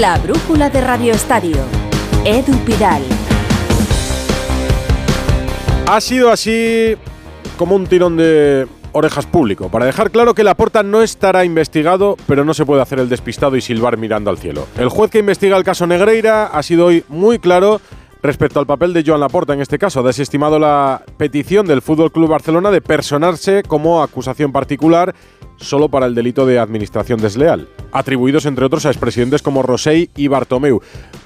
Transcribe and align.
La 0.00 0.18
brújula 0.18 0.68
de 0.68 0.82
Radio 0.82 1.14
Estadio. 1.14 1.56
Edu 2.26 2.52
Pidal. 2.66 3.02
Ha 5.88 6.00
sido 6.02 6.30
así 6.30 6.96
como 7.56 7.74
un 7.74 7.86
tirón 7.86 8.18
de 8.18 8.66
orejas 8.92 9.24
público, 9.24 9.70
para 9.70 9.86
dejar 9.86 10.10
claro 10.10 10.34
que 10.34 10.44
Laporta 10.44 10.82
no 10.82 11.00
estará 11.00 11.46
investigado, 11.46 12.16
pero 12.26 12.44
no 12.44 12.52
se 12.52 12.66
puede 12.66 12.82
hacer 12.82 12.98
el 12.98 13.08
despistado 13.08 13.56
y 13.56 13.62
silbar 13.62 13.96
mirando 13.96 14.28
al 14.28 14.36
cielo. 14.36 14.66
El 14.76 14.90
juez 14.90 15.10
que 15.10 15.20
investiga 15.20 15.56
el 15.56 15.64
caso 15.64 15.86
Negreira 15.86 16.48
ha 16.48 16.62
sido 16.62 16.86
hoy 16.86 17.02
muy 17.08 17.38
claro 17.38 17.80
respecto 18.22 18.60
al 18.60 18.66
papel 18.66 18.92
de 18.92 19.02
Joan 19.06 19.20
Laporta 19.20 19.54
en 19.54 19.62
este 19.62 19.78
caso. 19.78 20.00
Ha 20.00 20.02
desestimado 20.02 20.58
la 20.58 21.02
petición 21.16 21.66
del 21.66 21.80
Fútbol 21.80 22.12
Club 22.12 22.28
Barcelona 22.28 22.70
de 22.70 22.82
personarse 22.82 23.62
como 23.62 24.02
acusación 24.02 24.52
particular 24.52 25.14
solo 25.56 25.88
para 25.88 26.04
el 26.04 26.14
delito 26.14 26.44
de 26.44 26.58
administración 26.58 27.18
desleal, 27.18 27.68
atribuidos 27.98 28.46
entre 28.46 28.64
otros 28.64 28.86
a 28.86 28.90
expresidentes 28.90 29.42
como 29.42 29.62
Rosell 29.62 30.10
y 30.16 30.28
Bartomeu, 30.28 30.80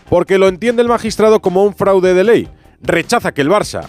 porque 0.08 0.38
lo 0.38 0.48
entiende 0.48 0.82
el 0.82 0.88
magistrado 0.88 1.40
como 1.40 1.64
un 1.64 1.74
fraude 1.74 2.14
de 2.14 2.24
ley. 2.24 2.48
Rechaza 2.82 3.32
que 3.32 3.42
el 3.42 3.50
Barça 3.50 3.86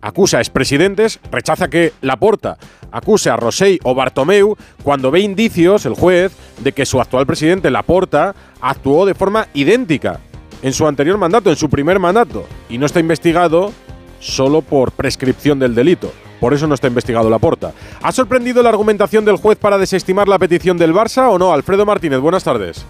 acusa 0.00 0.38
a 0.38 0.40
expresidentes, 0.40 1.18
rechaza 1.30 1.68
que 1.68 1.92
Laporta 2.02 2.58
acuse 2.92 3.30
a 3.30 3.36
Rosell 3.36 3.80
o 3.82 3.94
Bartomeu 3.94 4.56
cuando 4.82 5.10
ve 5.10 5.20
indicios, 5.20 5.86
el 5.86 5.94
juez, 5.94 6.32
de 6.60 6.72
que 6.72 6.86
su 6.86 7.00
actual 7.00 7.26
presidente, 7.26 7.70
Laporta, 7.70 8.34
actuó 8.60 9.06
de 9.06 9.14
forma 9.14 9.48
idéntica 9.54 10.20
en 10.62 10.72
su 10.72 10.86
anterior 10.86 11.18
mandato, 11.18 11.50
en 11.50 11.56
su 11.56 11.68
primer 11.68 11.98
mandato, 11.98 12.46
y 12.68 12.78
no 12.78 12.86
está 12.86 13.00
investigado 13.00 13.72
solo 14.20 14.62
por 14.62 14.92
prescripción 14.92 15.58
del 15.58 15.74
delito. 15.74 16.12
Por 16.44 16.52
eso 16.52 16.66
no 16.66 16.74
está 16.74 16.88
investigado 16.88 17.30
Laporta. 17.30 17.72
¿Ha 18.02 18.12
sorprendido 18.12 18.62
la 18.62 18.68
argumentación 18.68 19.24
del 19.24 19.38
juez 19.38 19.56
para 19.56 19.78
desestimar 19.78 20.28
la 20.28 20.38
petición 20.38 20.76
del 20.76 20.92
Barça 20.92 21.30
o 21.30 21.38
no? 21.38 21.54
Alfredo 21.54 21.86
Martínez, 21.86 22.20
buenas 22.20 22.44
tardes. 22.44 22.84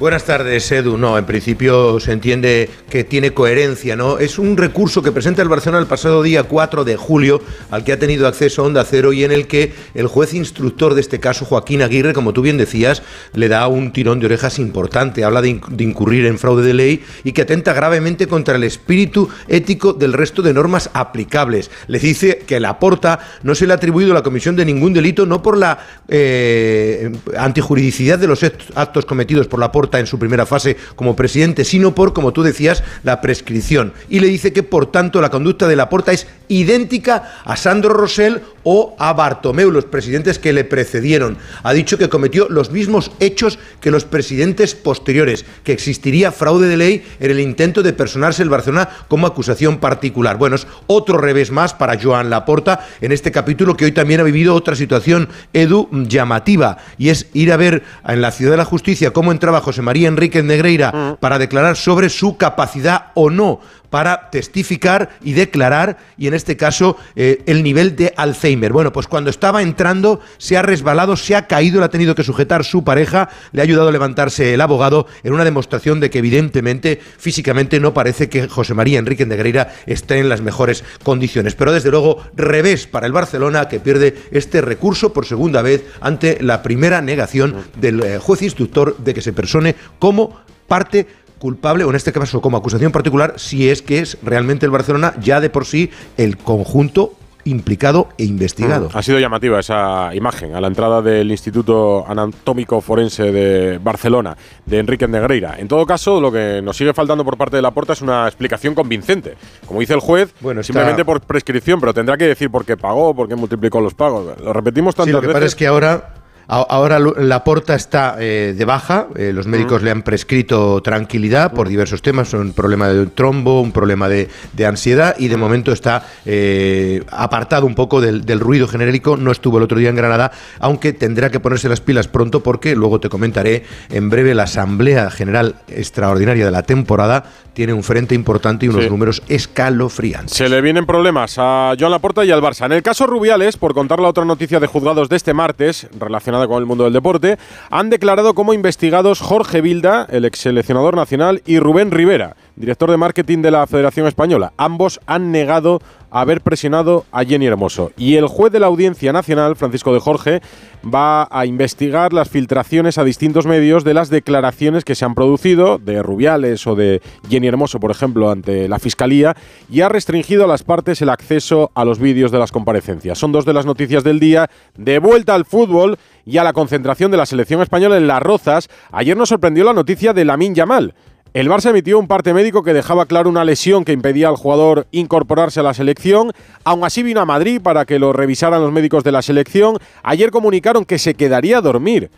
Buenas 0.00 0.24
tardes, 0.24 0.72
Edu. 0.72 0.96
No, 0.96 1.18
en 1.18 1.26
principio 1.26 2.00
se 2.00 2.12
entiende 2.12 2.70
que 2.88 3.04
tiene 3.04 3.34
coherencia, 3.34 3.96
¿no? 3.96 4.18
Es 4.18 4.38
un 4.38 4.56
recurso 4.56 5.02
que 5.02 5.12
presenta 5.12 5.42
el 5.42 5.50
Barcelona 5.50 5.78
el 5.78 5.86
pasado 5.86 6.22
día 6.22 6.44
4 6.44 6.84
de 6.84 6.96
julio, 6.96 7.42
al 7.70 7.84
que 7.84 7.92
ha 7.92 7.98
tenido 7.98 8.26
acceso 8.26 8.64
Onda 8.64 8.82
Cero 8.86 9.12
y 9.12 9.24
en 9.24 9.30
el 9.30 9.46
que 9.46 9.74
el 9.92 10.06
juez 10.06 10.32
instructor 10.32 10.94
de 10.94 11.02
este 11.02 11.20
caso, 11.20 11.44
Joaquín 11.44 11.82
Aguirre, 11.82 12.14
como 12.14 12.32
tú 12.32 12.40
bien 12.40 12.56
decías, 12.56 13.02
le 13.34 13.48
da 13.48 13.68
un 13.68 13.92
tirón 13.92 14.20
de 14.20 14.24
orejas 14.24 14.58
importante. 14.58 15.22
Habla 15.22 15.42
de, 15.42 15.60
incurrir 15.80 16.24
en 16.24 16.38
fraude 16.38 16.64
de 16.64 16.72
ley 16.72 17.04
y 17.22 17.32
que 17.32 17.42
atenta 17.42 17.74
gravemente 17.74 18.26
contra 18.26 18.56
el 18.56 18.64
espíritu 18.64 19.28
ético 19.48 19.92
del 19.92 20.14
resto 20.14 20.40
de 20.40 20.54
normas 20.54 20.88
aplicables. 20.94 21.70
Le 21.88 21.98
dice 21.98 22.38
que 22.46 22.58
la 22.58 22.78
porta 22.78 23.18
no 23.42 23.54
se 23.54 23.66
le 23.66 23.74
ha 23.74 23.76
atribuido 23.76 24.14
la 24.14 24.22
comisión 24.22 24.56
de 24.56 24.64
ningún 24.64 24.94
delito, 24.94 25.26
no 25.26 25.42
por 25.42 25.58
la 25.58 25.78
eh, 26.08 27.12
antijuridicidad 27.36 28.18
de 28.18 28.28
los 28.28 28.42
actos 28.42 29.04
cometidos 29.04 29.46
por 29.46 29.60
la 29.60 29.70
porta 29.70 29.89
en 29.98 30.06
su 30.06 30.18
primera 30.18 30.46
fase 30.46 30.76
como 30.96 31.16
presidente, 31.16 31.64
sino 31.64 31.94
por, 31.94 32.12
como 32.12 32.32
tú 32.32 32.42
decías, 32.42 32.82
la 33.02 33.20
prescripción. 33.20 33.92
Y 34.08 34.20
le 34.20 34.28
dice 34.28 34.52
que, 34.52 34.62
por 34.62 34.92
tanto, 34.92 35.20
la 35.20 35.30
conducta 35.30 35.66
de 35.66 35.76
Laporta 35.76 36.12
es 36.12 36.26
idéntica 36.48 37.40
a 37.44 37.56
Sandro 37.56 37.94
Rosell 37.94 38.42
o 38.62 38.94
a 38.98 39.12
Bartomeu, 39.12 39.70
los 39.70 39.86
presidentes 39.86 40.38
que 40.38 40.52
le 40.52 40.64
precedieron. 40.64 41.38
Ha 41.62 41.72
dicho 41.72 41.96
que 41.96 42.08
cometió 42.08 42.48
los 42.48 42.70
mismos 42.70 43.10
hechos 43.20 43.58
que 43.80 43.90
los 43.90 44.04
presidentes 44.04 44.74
posteriores, 44.74 45.44
que 45.64 45.72
existiría 45.72 46.32
fraude 46.32 46.68
de 46.68 46.76
ley 46.76 47.04
en 47.20 47.30
el 47.30 47.40
intento 47.40 47.82
de 47.82 47.92
personarse 47.92 48.42
el 48.42 48.50
Barcelona 48.50 48.88
como 49.08 49.26
acusación 49.26 49.78
particular. 49.78 50.36
Bueno, 50.36 50.56
es 50.56 50.66
otro 50.86 51.18
revés 51.18 51.50
más 51.50 51.72
para 51.72 51.98
Joan 52.00 52.30
Laporta 52.30 52.86
en 53.00 53.12
este 53.12 53.30
capítulo 53.30 53.76
que 53.76 53.86
hoy 53.86 53.92
también 53.92 54.20
ha 54.20 54.24
vivido 54.24 54.54
otra 54.54 54.74
situación, 54.74 55.28
Edu, 55.52 55.88
llamativa, 55.90 56.78
y 56.98 57.08
es 57.08 57.28
ir 57.32 57.52
a 57.52 57.56
ver 57.56 57.82
en 58.06 58.20
la 58.20 58.32
Ciudad 58.32 58.52
de 58.52 58.58
la 58.58 58.64
Justicia 58.64 59.12
cómo 59.12 59.32
entraba 59.32 59.60
José 59.60 59.79
María 59.82 60.08
Enrique 60.08 60.42
Negreira 60.42 60.92
mm. 60.92 61.16
para 61.20 61.38
declarar 61.38 61.76
sobre 61.76 62.08
su 62.08 62.36
capacidad 62.36 63.06
o 63.14 63.30
no 63.30 63.60
para 63.90 64.30
testificar 64.30 65.10
y 65.22 65.32
declarar, 65.32 65.98
y 66.16 66.28
en 66.28 66.34
este 66.34 66.56
caso 66.56 66.96
eh, 67.16 67.42
el 67.46 67.62
nivel 67.62 67.96
de 67.96 68.14
Alzheimer. 68.16 68.72
Bueno, 68.72 68.92
pues 68.92 69.06
cuando 69.06 69.30
estaba 69.30 69.62
entrando 69.62 70.20
se 70.38 70.56
ha 70.56 70.62
resbalado, 70.62 71.16
se 71.16 71.36
ha 71.36 71.46
caído, 71.46 71.80
le 71.80 71.86
ha 71.86 71.90
tenido 71.90 72.14
que 72.14 72.24
sujetar 72.24 72.64
su 72.64 72.84
pareja, 72.84 73.28
le 73.52 73.60
ha 73.60 73.64
ayudado 73.64 73.88
a 73.88 73.92
levantarse 73.92 74.54
el 74.54 74.60
abogado 74.60 75.06
en 75.22 75.32
una 75.32 75.44
demostración 75.44 76.00
de 76.00 76.10
que 76.10 76.18
evidentemente 76.18 77.00
físicamente 77.18 77.80
no 77.80 77.92
parece 77.92 78.28
que 78.28 78.48
José 78.48 78.74
María 78.74 78.98
Enrique 78.98 79.26
Negreira 79.26 79.74
esté 79.86 80.18
en 80.18 80.28
las 80.28 80.40
mejores 80.40 80.84
condiciones. 81.02 81.54
Pero 81.54 81.72
desde 81.72 81.90
luego, 81.90 82.24
revés 82.34 82.86
para 82.86 83.06
el 83.06 83.12
Barcelona 83.12 83.68
que 83.68 83.80
pierde 83.80 84.16
este 84.30 84.60
recurso 84.60 85.12
por 85.12 85.26
segunda 85.26 85.62
vez 85.62 85.84
ante 86.00 86.42
la 86.42 86.62
primera 86.62 87.00
negación 87.00 87.56
del 87.76 88.02
eh, 88.02 88.18
juez 88.18 88.42
instructor 88.42 88.96
de 88.98 89.14
que 89.14 89.22
se 89.22 89.32
persone 89.32 89.74
como 89.98 90.40
parte 90.70 91.08
culpable, 91.40 91.82
o 91.82 91.90
en 91.90 91.96
este 91.96 92.12
caso 92.12 92.40
como 92.40 92.56
acusación 92.56 92.92
particular, 92.92 93.34
si 93.36 93.68
es 93.68 93.82
que 93.82 93.98
es 93.98 94.18
realmente 94.22 94.66
el 94.66 94.70
Barcelona 94.70 95.14
ya 95.20 95.40
de 95.40 95.50
por 95.50 95.66
sí 95.66 95.90
el 96.16 96.36
conjunto 96.36 97.14
implicado 97.44 98.08
e 98.18 98.24
investigado. 98.24 98.90
Mm, 98.92 98.96
ha 98.96 99.02
sido 99.02 99.18
llamativa 99.18 99.58
esa 99.58 100.14
imagen 100.14 100.54
a 100.54 100.60
la 100.60 100.66
entrada 100.66 101.00
del 101.00 101.30
Instituto 101.30 102.04
Anatómico 102.06 102.82
Forense 102.82 103.32
de 103.32 103.78
Barcelona, 103.78 104.36
de 104.66 104.78
Enrique 104.78 105.08
Negreira. 105.08 105.56
En 105.58 105.66
todo 105.66 105.86
caso, 105.86 106.20
lo 106.20 106.30
que 106.30 106.60
nos 106.62 106.76
sigue 106.76 106.92
faltando 106.92 107.24
por 107.24 107.38
parte 107.38 107.56
de 107.56 107.62
la 107.62 107.70
Porta 107.70 107.94
es 107.94 108.02
una 108.02 108.26
explicación 108.26 108.74
convincente. 108.74 109.36
Como 109.66 109.80
dice 109.80 109.94
el 109.94 110.00
juez, 110.00 110.34
bueno, 110.40 110.62
simplemente 110.62 111.04
por 111.04 111.22
prescripción, 111.22 111.80
pero 111.80 111.94
tendrá 111.94 112.16
que 112.16 112.26
decir 112.26 112.50
por 112.50 112.64
qué 112.64 112.76
pagó, 112.76 113.14
por 113.14 113.28
qué 113.28 113.36
multiplicó 113.36 113.80
los 113.80 113.94
pagos. 113.94 114.38
Lo 114.40 114.52
repetimos 114.52 114.94
tantas 114.94 115.06
sí, 115.08 115.12
lo 115.12 115.20
que 115.20 115.28
pasa 115.28 115.46
es 115.46 115.54
que 115.54 115.66
ahora 115.66 116.19
Ahora 116.52 116.98
la 116.98 117.44
porta 117.44 117.76
está 117.76 118.16
eh, 118.18 118.54
de 118.58 118.64
baja, 118.64 119.06
eh, 119.14 119.32
los 119.32 119.46
médicos 119.46 119.84
le 119.84 119.92
han 119.92 120.02
prescrito 120.02 120.82
tranquilidad 120.82 121.52
por 121.52 121.68
diversos 121.68 122.02
temas, 122.02 122.34
un 122.34 122.52
problema 122.54 122.88
de 122.88 123.06
trombo, 123.06 123.60
un 123.60 123.70
problema 123.70 124.08
de, 124.08 124.28
ansiedad 124.66 125.14
y 125.16 125.28
de 125.28 125.36
momento 125.36 125.70
está 125.70 126.04
eh, 126.26 127.04
apartado 127.12 127.66
un 127.66 127.76
poco 127.76 128.00
del, 128.00 128.22
del, 128.26 128.40
ruido 128.40 128.66
genérico, 128.66 129.16
no 129.16 129.30
estuvo 129.30 129.58
el 129.58 129.62
otro 129.62 129.78
día 129.78 129.90
en 129.90 129.96
Granada, 129.96 130.32
aunque 130.58 130.92
tendrá 130.92 131.30
que 131.30 131.38
ponerse 131.38 131.68
las 131.68 131.80
pilas 131.80 132.08
pronto 132.08 132.42
porque 132.42 132.74
luego 132.74 132.98
te 132.98 133.08
comentaré 133.08 133.62
en 133.88 134.10
breve 134.10 134.34
la 134.34 134.42
Asamblea 134.42 135.08
General 135.12 135.54
Extraordinaria 135.68 136.44
de 136.44 136.50
la 136.50 136.64
temporada 136.64 137.26
tiene 137.52 137.72
un 137.72 137.82
frente 137.82 138.14
importante 138.14 138.66
y 138.66 138.68
unos 138.68 138.88
números 138.88 139.22
escalofriantes. 139.28 140.36
Se 140.36 140.48
le 140.48 140.60
vienen 140.60 140.86
problemas 140.86 141.34
a 141.36 141.74
Joan 141.78 141.90
Laporta 141.90 142.24
y 142.24 142.30
al 142.30 142.40
Barça. 142.40 142.66
En 142.66 142.72
el 142.72 142.82
caso 142.82 143.06
Rubiales, 143.06 143.56
por 143.56 143.74
contar 143.74 144.00
la 144.00 144.08
otra 144.08 144.24
noticia 144.24 144.60
de 144.60 144.66
juzgados 144.66 145.08
de 145.08 145.16
este 145.16 145.34
martes, 145.34 145.88
relacionada 145.98 146.39
con 146.46 146.58
el 146.58 146.66
mundo 146.66 146.84
del 146.84 146.92
deporte, 146.92 147.38
han 147.70 147.90
declarado 147.90 148.34
como 148.34 148.54
investigados 148.54 149.20
Jorge 149.20 149.60
Vilda, 149.60 150.06
el 150.10 150.24
ex 150.24 150.40
seleccionador 150.40 150.96
nacional, 150.96 151.42
y 151.46 151.58
Rubén 151.58 151.90
Rivera, 151.90 152.36
director 152.56 152.90
de 152.90 152.96
marketing 152.96 153.42
de 153.42 153.50
la 153.50 153.66
Federación 153.66 154.06
Española. 154.06 154.52
Ambos 154.56 155.00
han 155.06 155.32
negado 155.32 155.80
haber 156.10 156.40
presionado 156.40 157.04
a 157.12 157.24
Jenny 157.24 157.46
Hermoso. 157.46 157.92
Y 157.96 158.16
el 158.16 158.26
juez 158.26 158.52
de 158.52 158.60
la 158.60 158.66
Audiencia 158.66 159.12
Nacional, 159.12 159.56
Francisco 159.56 159.94
de 159.94 160.00
Jorge, 160.00 160.40
va 160.82 161.28
a 161.30 161.46
investigar 161.46 162.12
las 162.12 162.28
filtraciones 162.28 162.98
a 162.98 163.04
distintos 163.04 163.46
medios 163.46 163.84
de 163.84 163.94
las 163.94 164.10
declaraciones 164.10 164.84
que 164.84 164.94
se 164.94 165.04
han 165.04 165.14
producido 165.14 165.78
de 165.78 166.02
Rubiales 166.02 166.66
o 166.66 166.74
de 166.74 167.00
Jenny 167.28 167.46
Hermoso, 167.46 167.80
por 167.80 167.90
ejemplo, 167.90 168.30
ante 168.30 168.68
la 168.68 168.78
Fiscalía, 168.78 169.36
y 169.70 169.82
ha 169.82 169.88
restringido 169.88 170.44
a 170.44 170.48
las 170.48 170.62
partes 170.62 171.00
el 171.02 171.10
acceso 171.10 171.70
a 171.74 171.84
los 171.84 171.98
vídeos 171.98 172.32
de 172.32 172.38
las 172.38 172.52
comparecencias. 172.52 173.18
Son 173.18 173.32
dos 173.32 173.44
de 173.44 173.52
las 173.52 173.66
noticias 173.66 174.04
del 174.04 174.20
día. 174.20 174.50
De 174.76 174.98
vuelta 174.98 175.34
al 175.34 175.44
fútbol 175.44 175.98
y 176.24 176.38
a 176.38 176.44
la 176.44 176.52
concentración 176.52 177.10
de 177.10 177.16
la 177.16 177.26
selección 177.26 177.62
española 177.62 177.96
en 177.96 178.06
Las 178.06 178.22
Rozas, 178.22 178.68
ayer 178.92 179.16
nos 179.16 179.28
sorprendió 179.28 179.64
la 179.64 179.72
noticia 179.72 180.12
de 180.12 180.24
Lamin 180.24 180.54
Yamal. 180.54 180.94
El 181.32 181.48
Barça 181.48 181.70
emitió 181.70 181.96
un 181.98 182.08
parte 182.08 182.34
médico 182.34 182.64
que 182.64 182.72
dejaba 182.72 183.06
claro 183.06 183.30
una 183.30 183.44
lesión 183.44 183.84
que 183.84 183.92
impedía 183.92 184.28
al 184.28 184.34
jugador 184.34 184.88
incorporarse 184.90 185.60
a 185.60 185.62
la 185.62 185.74
selección. 185.74 186.32
Aún 186.64 186.82
así 186.82 187.04
vino 187.04 187.20
a 187.20 187.24
Madrid 187.24 187.60
para 187.62 187.84
que 187.84 188.00
lo 188.00 188.12
revisaran 188.12 188.60
los 188.60 188.72
médicos 188.72 189.04
de 189.04 189.12
la 189.12 189.22
selección. 189.22 189.78
Ayer 190.02 190.32
comunicaron 190.32 190.84
que 190.84 190.98
se 190.98 191.14
quedaría 191.14 191.58
a 191.58 191.60
dormir 191.60 192.10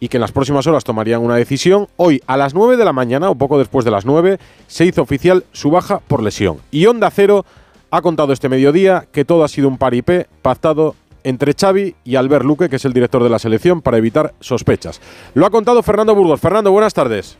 y 0.00 0.08
que 0.08 0.16
en 0.16 0.22
las 0.22 0.32
próximas 0.32 0.66
horas 0.66 0.82
tomarían 0.82 1.20
una 1.20 1.36
decisión. 1.36 1.88
Hoy, 1.96 2.22
a 2.26 2.38
las 2.38 2.54
9 2.54 2.78
de 2.78 2.86
la 2.86 2.94
mañana, 2.94 3.28
o 3.28 3.34
poco 3.34 3.58
después 3.58 3.84
de 3.84 3.90
las 3.90 4.06
9, 4.06 4.38
se 4.66 4.86
hizo 4.86 5.02
oficial 5.02 5.44
su 5.52 5.70
baja 5.70 5.98
por 5.98 6.22
lesión. 6.22 6.56
Y 6.70 6.86
Onda 6.86 7.10
Cero 7.10 7.44
ha 7.90 8.00
contado 8.00 8.32
este 8.32 8.48
mediodía 8.48 9.06
que 9.12 9.26
todo 9.26 9.44
ha 9.44 9.48
sido 9.48 9.68
un 9.68 9.76
paripé 9.76 10.26
pactado 10.40 10.94
entre 11.24 11.54
Xavi 11.54 11.96
y 12.04 12.16
Albert 12.16 12.44
Luque, 12.44 12.68
que 12.68 12.76
es 12.76 12.84
el 12.84 12.92
director 12.92 13.22
de 13.22 13.30
la 13.30 13.38
selección, 13.38 13.82
para 13.82 13.98
evitar 13.98 14.34
sospechas. 14.40 15.00
Lo 15.34 15.46
ha 15.46 15.50
contado 15.50 15.82
Fernando 15.82 16.14
Burgos. 16.14 16.40
Fernando, 16.40 16.70
buenas 16.70 16.94
tardes. 16.94 17.36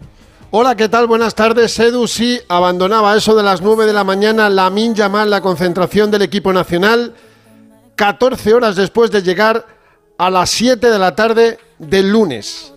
Hola, 0.51 0.75
¿qué 0.77 0.89
tal? 0.89 1.07
Buenas 1.07 1.35
tardes. 1.35 1.79
Edu 1.79 2.07
sí 2.07 2.41
abandonaba 2.49 3.17
eso 3.17 3.35
de 3.35 3.43
las 3.43 3.61
9 3.61 3.87
de 3.87 3.93
la 3.93 4.05
mañana 4.05 4.49
la 4.49 4.71
Min 4.71 4.95
Yamal, 4.95 5.29
la 5.29 5.41
concentración 5.41 6.11
del 6.11 6.23
equipo 6.23 6.53
nacional, 6.53 7.15
14 7.97 8.55
horas 8.55 8.77
después 8.77 9.11
de 9.11 9.23
llegar 9.23 9.67
a 10.17 10.31
las 10.31 10.51
7 10.51 10.91
de 10.91 10.99
la 10.99 11.15
tarde 11.15 11.59
del 11.79 12.11
lunes. 12.11 12.73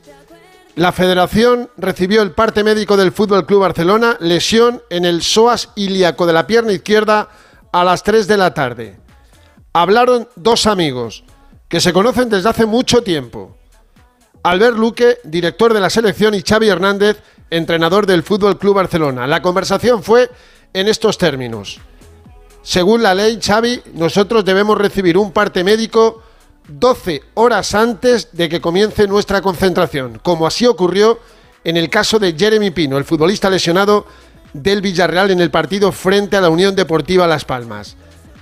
La 0.75 0.91
federación 0.91 1.69
recibió 1.77 2.21
el 2.21 2.31
parte 2.31 2.63
médico 2.63 2.97
del 2.97 3.11
Fútbol 3.11 3.45
Club 3.45 3.61
Barcelona, 3.61 4.17
lesión 4.19 4.81
en 4.89 5.05
el 5.05 5.21
psoas 5.21 5.69
ilíaco 5.75 6.25
de 6.25 6.33
la 6.33 6.45
pierna 6.45 6.73
izquierda 6.73 7.29
a 7.71 7.83
las 7.83 8.03
3 8.03 8.27
de 8.27 8.37
la 8.37 8.53
tarde. 8.53 9.06
Hablaron 9.77 10.27
dos 10.35 10.65
amigos 10.65 11.23
que 11.69 11.79
se 11.79 11.93
conocen 11.93 12.29
desde 12.29 12.49
hace 12.49 12.65
mucho 12.65 13.03
tiempo. 13.03 13.55
Albert 14.41 14.75
Luque, 14.75 15.19
director 15.23 15.71
de 15.71 15.79
la 15.79 15.91
selección, 15.91 16.33
y 16.33 16.41
Xavi 16.41 16.67
Hernández, 16.67 17.21
entrenador 17.51 18.07
del 18.07 18.23
Fútbol 18.23 18.57
Club 18.57 18.73
Barcelona. 18.73 19.27
La 19.27 19.43
conversación 19.43 20.01
fue 20.01 20.31
en 20.73 20.87
estos 20.87 21.19
términos. 21.19 21.79
Según 22.63 23.03
la 23.03 23.13
ley, 23.13 23.37
Xavi, 23.39 23.83
nosotros 23.93 24.43
debemos 24.43 24.79
recibir 24.79 25.15
un 25.15 25.31
parte 25.31 25.63
médico 25.63 26.23
12 26.69 27.21
horas 27.35 27.75
antes 27.75 28.29
de 28.31 28.49
que 28.49 28.59
comience 28.59 29.07
nuestra 29.07 29.43
concentración, 29.43 30.19
como 30.23 30.47
así 30.47 30.65
ocurrió 30.65 31.19
en 31.63 31.77
el 31.77 31.91
caso 31.91 32.17
de 32.17 32.33
Jeremy 32.33 32.71
Pino, 32.71 32.97
el 32.97 33.05
futbolista 33.05 33.47
lesionado 33.47 34.07
del 34.53 34.81
Villarreal 34.81 35.29
en 35.29 35.39
el 35.39 35.51
partido 35.51 35.91
frente 35.91 36.35
a 36.35 36.41
la 36.41 36.49
Unión 36.49 36.75
Deportiva 36.75 37.27
Las 37.27 37.45
Palmas. 37.45 37.95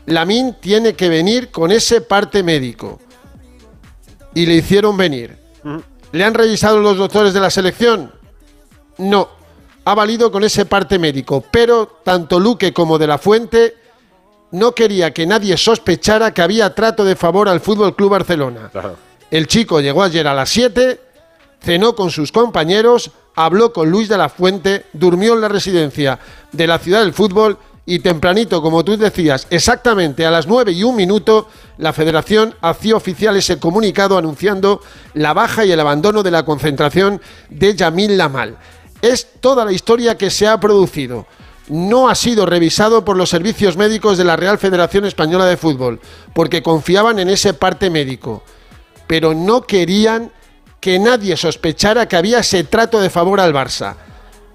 Lamin 0.07 0.56
tiene 0.60 0.94
que 0.94 1.10
venir 1.10 1.52
con 1.52 1.72
ese 1.72 2.02
parte 2.02 2.44
médico. 2.44 3.00
Y 4.34 4.46
le 4.46 4.56
hicieron 4.56 4.98
venir. 4.98 5.38
¿Le 6.12 6.24
han 6.24 6.34
revisado 6.34 6.80
los 6.80 6.98
doctores 6.98 7.34
de 7.34 7.40
la 7.40 7.50
selección? 7.50 8.12
No. 8.98 9.30
Ha 9.86 9.96
valido 9.96 10.31
con 10.31 10.44
ese 10.44 10.66
parte 10.66 11.00
médico. 11.00 11.44
Pero 11.50 12.00
tanto 12.04 12.40
Luque 12.40 12.74
como 12.74 12.98
de 12.98 13.07
la 13.07 13.18
Fuente 13.18 13.75
no 14.52 14.74
quería 14.74 15.13
que 15.13 15.25
nadie 15.25 15.57
sospechara 15.57 16.34
que 16.34 16.42
había 16.42 16.74
trato 16.74 17.04
de 17.04 17.16
favor 17.16 17.50
al 17.50 17.60
Fútbol 17.60 17.96
Club 17.96 18.12
Barcelona. 18.12 18.72
El 19.31 19.48
chico 19.48 19.81
llegó 19.81 20.04
ayer 20.04 20.28
a 20.28 20.34
las 20.34 20.50
7, 20.50 21.00
cenó 21.62 21.96
con 21.96 22.12
sus 22.12 22.31
compañeros, 22.31 23.12
habló 23.36 23.74
con 23.74 23.90
Luis 23.90 24.08
de 24.08 24.18
la 24.18 24.30
Fuente, 24.30 24.86
durmió 24.94 25.34
en 25.34 25.42
la 25.42 25.50
residencia 25.50 26.19
de 26.51 26.68
la 26.68 26.80
ciudad 26.80 27.01
del 27.01 27.13
fútbol 27.13 27.58
y 27.86 28.00
tempranito, 28.00 28.62
como 28.62 28.84
tú 28.84 28.98
decías, 28.98 29.46
exactamente 29.50 30.26
a 30.26 30.32
las 30.32 30.48
9 30.48 30.72
y 30.72 30.84
un 30.84 30.96
minuto, 30.96 31.50
la 31.78 31.94
federación 31.94 32.56
hacía 32.62 32.96
oficial 32.96 33.36
ese 33.36 33.60
comunicado 33.60 34.18
anunciando 34.18 34.82
la 35.14 35.34
baja 35.34 35.66
y 35.66 35.72
el 35.72 35.80
abandono 35.80 36.24
de 36.24 36.32
la 36.32 36.44
concentración 36.44 37.22
de 37.50 37.76
Yamil 37.76 38.18
Lamal. 38.18 38.58
Es 39.02 39.28
toda 39.40 39.66
la 39.66 39.72
historia 39.72 40.18
que 40.18 40.32
se 40.32 40.48
ha 40.48 40.60
producido 40.60 41.28
no 41.68 42.10
ha 42.10 42.16
sido 42.16 42.46
revisado 42.46 43.04
por 43.04 43.18
los 43.18 43.30
servicios 43.30 43.78
médicos 43.78 44.18
de 44.18 44.24
la 44.24 44.36
Real 44.36 44.58
Federación 44.58 45.06
Española 45.06 45.46
de 45.46 45.58
Fútbol, 45.58 46.00
porque 46.34 46.62
confiaban 46.62 47.20
en 47.20 47.30
ese 47.30 47.54
parte 47.54 47.90
médico, 47.90 48.44
pero 49.08 49.34
no 49.34 49.62
querían 49.62 50.32
que 50.80 51.00
nadie 51.00 51.36
sospechara 51.38 52.08
que 52.08 52.16
había 52.16 52.40
ese 52.40 52.64
trato 52.64 53.02
de 53.02 53.10
favor 53.10 53.40
al 53.40 53.54
Barça. 53.54 53.96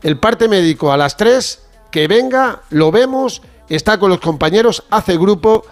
El 0.02 0.18
parte 0.18 0.48
médico 0.48 0.92
a 0.92 0.96
las 0.96 1.16
3, 1.16 1.58
que 1.90 2.08
venga, 2.08 2.60
lo 2.70 2.90
vemos, 2.90 3.42
está 3.68 3.98
con 3.98 4.10
los 4.10 4.20
compañeros, 4.20 4.84
hace 4.90 5.16
grupo, 5.16 5.64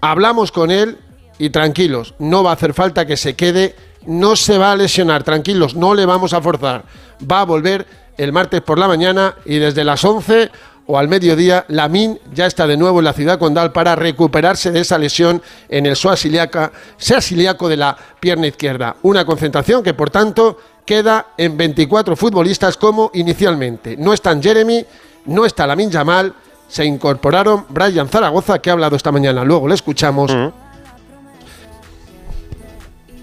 hablamos 0.00 0.52
con 0.52 0.70
él 0.70 0.98
y 1.38 1.50
tranquilos, 1.50 2.14
no 2.18 2.42
va 2.42 2.50
a 2.50 2.54
hacer 2.54 2.74
falta 2.74 3.06
que 3.06 3.16
se 3.16 3.34
quede, 3.34 3.74
no 4.06 4.36
se 4.36 4.58
va 4.58 4.72
a 4.72 4.76
lesionar, 4.76 5.24
tranquilos, 5.24 5.74
no 5.74 5.94
le 5.94 6.06
vamos 6.06 6.32
a 6.32 6.40
forzar, 6.40 6.84
va 7.30 7.40
a 7.40 7.44
volver 7.44 7.86
el 8.16 8.32
martes 8.32 8.62
por 8.62 8.78
la 8.78 8.88
mañana 8.88 9.34
y 9.44 9.56
desde 9.56 9.84
las 9.84 10.04
11 10.04 10.50
o 10.86 10.98
al 10.98 11.08
mediodía, 11.08 11.64
Lamin 11.68 12.18
ya 12.32 12.46
está 12.46 12.66
de 12.66 12.76
nuevo 12.76 13.00
en 13.00 13.06
la 13.06 13.12
ciudad 13.12 13.38
condal 13.38 13.72
para 13.72 13.96
recuperarse 13.96 14.70
de 14.70 14.80
esa 14.80 14.98
lesión 14.98 15.42
en 15.68 15.84
el 15.84 15.96
psoas 15.96 16.24
ilíaco 16.24 17.68
de 17.68 17.76
la 17.76 17.96
pierna 18.20 18.46
izquierda. 18.46 18.96
Una 19.02 19.24
concentración 19.24 19.82
que, 19.82 19.94
por 19.94 20.10
tanto, 20.10 20.58
queda 20.84 21.32
en 21.36 21.56
24 21.56 22.14
futbolistas 22.14 22.76
como 22.76 23.10
inicialmente. 23.14 23.96
No 23.96 24.12
están 24.12 24.40
Jeremy, 24.40 24.86
no 25.26 25.44
está 25.44 25.66
Lamin 25.66 25.90
Yamal, 25.90 26.34
se 26.68 26.84
incorporaron 26.84 27.66
Brian 27.68 28.08
Zaragoza, 28.08 28.58
que 28.60 28.70
ha 28.70 28.72
hablado 28.72 28.96
esta 28.96 29.12
mañana. 29.12 29.44
Luego 29.44 29.68
le 29.68 29.74
escuchamos. 29.74 30.34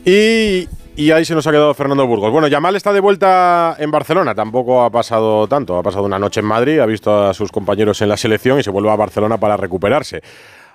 Y 0.06 0.68
y 0.96 1.10
ahí 1.10 1.26
se 1.26 1.34
nos 1.34 1.48
ha 1.48 1.52
quedado 1.52 1.74
Fernando 1.74 2.06
Burgos. 2.06 2.32
Bueno, 2.32 2.48
Yamal 2.48 2.76
está 2.76 2.94
de 2.94 3.00
vuelta 3.00 3.76
en 3.80 3.90
Barcelona. 3.90 4.36
Tampoco 4.36 4.84
ha 4.84 4.92
pasado 4.92 5.48
tanto. 5.48 5.78
Ha 5.78 5.82
pasado 5.82 6.06
una 6.06 6.20
noche 6.20 6.42
en 6.42 6.46
Madrid, 6.46 6.80
ha 6.80 6.86
visto 6.86 7.30
a 7.30 7.34
sus 7.34 7.52
compañeros 7.52 8.00
en 8.04 8.10
la 8.10 8.18
selección 8.18 8.60
y 8.60 8.64
se 8.64 8.70
vuelve 8.70 8.92
a 8.92 8.96
Barcelona 8.96 9.40
para 9.40 9.58
recuperarse. 9.58 10.22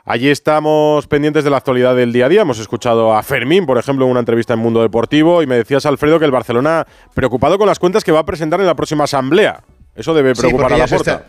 Allí 0.05 0.29
estamos 0.29 1.07
pendientes 1.07 1.45
de 1.45 1.51
la 1.51 1.59
actualidad 1.59 1.95
del 1.95 2.13
día 2.13 2.27
a 2.27 2.29
día. 2.29 2.41
Hemos 2.41 2.59
escuchado 2.59 3.15
a 3.15 3.23
Fermín, 3.23 3.65
por 3.65 3.79
ejemplo, 3.79 4.07
en 4.07 4.11
una 4.11 4.21
entrevista 4.21 4.55
en 4.55 4.59
Mundo 4.59 4.83
Deportivo 4.83 5.41
y 5.43 5.47
me 5.47 5.55
decías, 5.55 5.87
Alfredo, 5.87 6.19
que 6.19 6.25
el 6.25 6.33
Barcelona 6.33 6.85
preocupado 7.15 7.57
con 7.57 7.69
las 7.69 7.79
cuentas 7.79 8.03
que 8.03 8.11
va 8.11 8.21
a 8.21 8.27
presentar 8.27 8.59
en 8.59 8.67
la 8.67 8.75
próxima 8.75 9.05
asamblea. 9.05 9.63
Eso 9.99 10.15
debe 10.15 10.35
preocupar 10.35 10.73
a 10.73 10.79
la 10.79 10.87
puerta. 10.87 11.25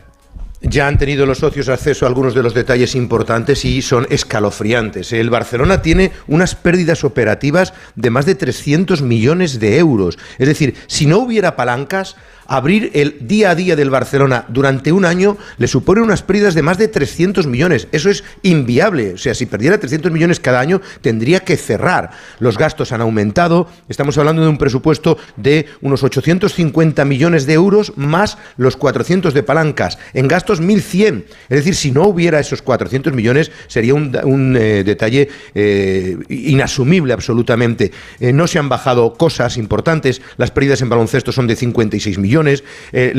Ya 0.62 0.88
han 0.88 0.98
tenido 0.98 1.26
los 1.26 1.38
socios 1.38 1.70
acceso 1.70 2.06
a 2.06 2.10
algunos 2.10 2.34
de 2.34 2.44
los 2.44 2.54
detalles 2.54 2.94
importantes 2.94 3.64
y 3.64 3.82
son 3.82 4.06
escalofriantes. 4.10 5.14
El 5.14 5.30
Barcelona 5.30 5.82
tiene 5.82 6.12
unas 6.28 6.54
pérdidas 6.54 7.06
operativas 7.06 7.74
de 7.96 8.10
más 8.10 8.26
de 8.26 8.36
300 8.36 9.02
millones 9.02 9.60
de 9.60 9.78
euros. 9.78 10.20
Es 10.38 10.50
decir, 10.50 10.76
si 10.88 11.06
no 11.06 11.20
hubiera 11.20 11.56
palancas, 11.56 12.18
abrir 12.50 12.90
el 12.96 13.16
día 13.22 13.52
a 13.52 13.56
día 13.56 13.76
del 13.76 13.92
Barcelona 13.92 14.46
durante 14.50 14.92
un 14.92 15.06
año 15.06 15.38
le 15.58 15.68
supone 15.68 16.02
unas 16.02 16.24
pérdidas 16.24 16.56
de 16.56 16.64
más 16.64 16.78
de 16.80 16.88
300 16.88 17.46
millones. 17.46 17.88
Eso 17.92 18.10
es 18.10 18.24
inviable. 18.42 19.14
O 19.14 19.18
sea, 19.18 19.36
si 19.36 19.46
perdiera 19.46 19.80
300 19.80 20.12
millones 20.12 20.40
cada 20.40 20.60
año, 20.60 20.82
tendría 21.02 21.42
que 21.42 21.56
cerrar. 21.56 22.10
Los 22.40 22.58
gastos 22.58 22.92
han 22.92 23.02
aumentado. 23.02 23.68
Estamos 23.88 24.18
hablando 24.18 24.42
de 24.42 24.50
un 24.50 24.58
presupuesto 24.58 25.18
de 25.38 25.68
unos 25.82 26.04
850 26.04 27.06
millones 27.06 27.46
de 27.46 27.54
euros 27.54 27.94
más 27.96 28.38
los 28.58 28.76
400 28.76 29.34
de 29.34 29.44
palancas. 29.44 30.00
En 30.14 30.28
gastos 30.28 30.60
1.100. 30.60 31.26
Es 31.50 31.58
decir, 31.58 31.76
si 31.76 31.92
no 31.92 32.04
hubiera 32.04 32.40
esos 32.40 32.64
400 32.64 33.14
millones, 33.14 33.52
sería 33.68 33.94
un, 33.94 34.58
eh, 34.60 34.84
detalle 34.84 35.30
eh, 35.54 36.18
inasumible 36.30 37.14
absolutamente. 37.14 37.92
Eh, 38.20 38.34
no 38.34 38.48
se 38.48 38.58
han 38.58 38.70
bajado 38.70 39.14
cosas 39.14 39.58
importantes. 39.58 40.22
Las 40.38 40.50
pérdidas 40.50 40.82
en 40.82 40.90
baloncesto 40.90 41.32
son 41.32 41.46
de 41.46 41.56
56 41.56 42.18
millones 42.18 42.39
eh, 42.48 43.14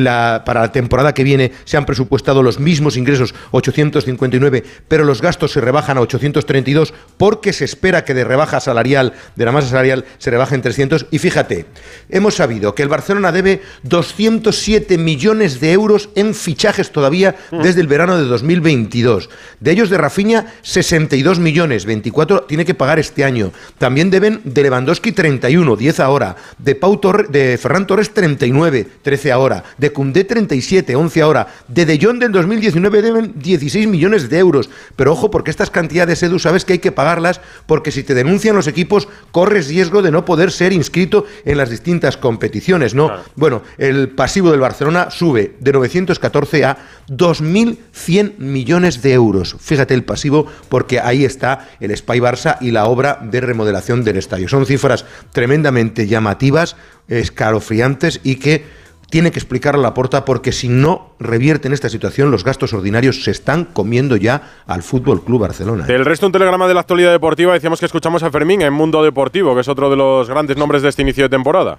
para 0.44 0.61
la 0.61 0.72
temporada 0.72 1.14
que 1.14 1.25
viene 1.25 1.52
se 1.64 1.76
han 1.76 1.87
presupuestado 1.87 2.43
los 2.43 2.58
mismos 2.58 2.96
ingresos, 2.96 3.34
859, 3.50 4.64
pero 4.88 5.05
los 5.05 5.20
gastos 5.20 5.52
se 5.52 5.61
rebajan 5.61 5.99
a 5.99 6.00
832 6.00 6.94
porque 7.17 7.52
se 7.52 7.64
espera 7.64 8.05
que 8.05 8.14
de 8.14 8.25
rebaja 8.25 8.61
salarial, 8.61 9.12
de 9.37 9.44
la 9.44 9.52
masa 9.52 9.69
salarial, 9.69 10.05
se 10.19 10.31
rebajen 10.31 10.62
300. 10.62 11.06
Y 11.11 11.19
fíjate, 11.19 11.67
hemos 12.08 12.34
sabido 12.34 12.75
que 12.75 12.82
el 12.82 12.88
Barcelona 12.88 13.32
debe 13.32 13.62
207 13.82 14.99
millones 14.99 15.61
de 15.61 15.73
euros 15.73 16.11
en 16.14 16.34
fichajes 16.34 16.90
todavía 16.90 17.37
mm. 17.50 17.62
desde 17.62 17.81
el 17.81 17.87
verano 17.87 18.16
de 18.16 18.25
2022. 18.25 19.28
De 19.61 19.70
ellos 19.70 19.90
de 19.90 19.99
Rafinha, 19.99 20.55
62 20.62 21.38
millones, 21.38 21.84
24 21.84 22.43
tiene 22.43 22.64
que 22.64 22.75
pagar 22.75 22.99
este 22.99 23.25
año. 23.25 23.52
También 23.78 24.11
deben 24.11 24.40
de 24.44 24.62
Lewandowski 24.62 25.12
31, 25.12 25.76
10 25.76 26.00
ahora. 26.00 26.37
De, 26.59 26.75
Pau 26.75 27.00
de 27.28 27.59
Ferran 27.59 27.87
Torres 27.87 28.12
39, 28.12 28.87
13 29.11 29.33
ahora. 29.33 29.64
De 29.76 29.93
Cundé 29.93 30.23
37, 30.23 30.95
11 30.95 31.23
ahora. 31.23 31.49
De 31.67 31.85
De 31.85 31.99
Jong 32.00 32.21
del 32.21 32.31
2019 32.31 33.02
deben 33.02 33.33
16 33.35 33.88
millones 33.88 34.31
de 34.31 34.38
euros. 34.38 34.71
Pero 34.95 35.11
ojo, 35.11 35.33
porque 35.33 35.50
estas 35.50 35.69
cantidades, 35.69 36.23
Edu, 36.23 36.38
sabes 36.38 36.64
que 36.64 36.75
hay 36.75 36.79
que 36.79 36.93
pagarlas 36.93 37.40
porque 37.67 37.90
si 37.90 38.05
te 38.05 38.14
denuncian 38.14 38.55
los 38.55 38.69
equipos 38.69 39.09
corres 39.33 39.67
riesgo 39.67 40.00
de 40.00 40.12
no 40.12 40.25
poder 40.25 40.52
ser 40.52 40.73
inscrito 40.73 41.26
en 41.45 41.59
las 41.59 41.71
distintas 41.71 42.17
competiciones, 42.17 42.95
¿no? 42.95 43.11
Bueno, 43.35 43.62
el 43.79 44.11
pasivo 44.11 44.52
del 44.52 44.61
Barcelona 44.61 45.11
sube 45.11 45.57
de 45.59 45.73
914 45.73 46.64
a 46.64 46.79
2.100 47.09 48.38
millones 48.38 49.02
de 49.02 49.12
euros. 49.12 49.57
Fíjate 49.59 49.93
el 49.93 50.05
pasivo 50.05 50.47
porque 50.69 51.00
ahí 51.00 51.25
está 51.25 51.69
el 51.81 51.97
Spy 51.97 52.21
Barça 52.21 52.59
y 52.61 52.71
la 52.71 52.85
obra 52.85 53.19
de 53.21 53.40
remodelación 53.40 54.05
del 54.05 54.19
estadio. 54.19 54.49
Son 54.49 54.67
cifras 54.67 55.05
tremendamente 55.33 56.07
llamativas, 56.07 56.76
escalofriantes 57.09 58.21
y 58.23 58.37
que 58.37 58.79
tiene 59.11 59.33
que 59.33 59.38
explicar 59.38 59.75
a 59.75 59.79
la 59.79 59.93
porta 59.93 60.25
porque 60.25 60.52
si 60.52 60.69
no 60.69 61.14
revierte 61.19 61.69
en 61.69 61.75
esta 61.75 61.88
situación, 61.88 62.31
los 62.31 62.45
gastos 62.45 62.73
ordinarios 62.73 63.25
se 63.25 63.33
están 63.33 63.64
comiendo 63.64 64.17
ya 64.17 64.62
al 64.67 64.83
Fútbol 64.83 65.25
Club 65.25 65.40
Barcelona. 65.40 65.85
¿eh? 65.88 65.95
El 65.95 66.05
resto, 66.05 66.26
un 66.26 66.33
telegrama 66.33 66.69
de 66.69 66.75
la 66.75 66.81
actualidad 66.81 67.11
deportiva, 67.11 67.52
decíamos 67.52 67.81
que 67.81 67.87
escuchamos 67.87 68.23
a 68.23 68.31
Fermín 68.31 68.62
en 68.62 68.73
Mundo 68.73 69.02
Deportivo, 69.02 69.55
que 69.55 69.61
es 69.61 69.69
otro 69.69 69.90
de 69.90 69.97
los 69.97 70.29
grandes 70.29 70.57
nombres 70.57 70.83
de 70.83 70.88
este 70.88 71.02
inicio 71.02 71.25
de 71.25 71.29
temporada. 71.29 71.79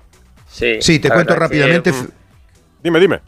Sí, 0.50 0.78
sí 0.82 1.00
te 1.00 1.10
cuento 1.10 1.36
rápidamente. 1.36 1.94
Dime, 2.84 3.00
dime. 3.00 3.22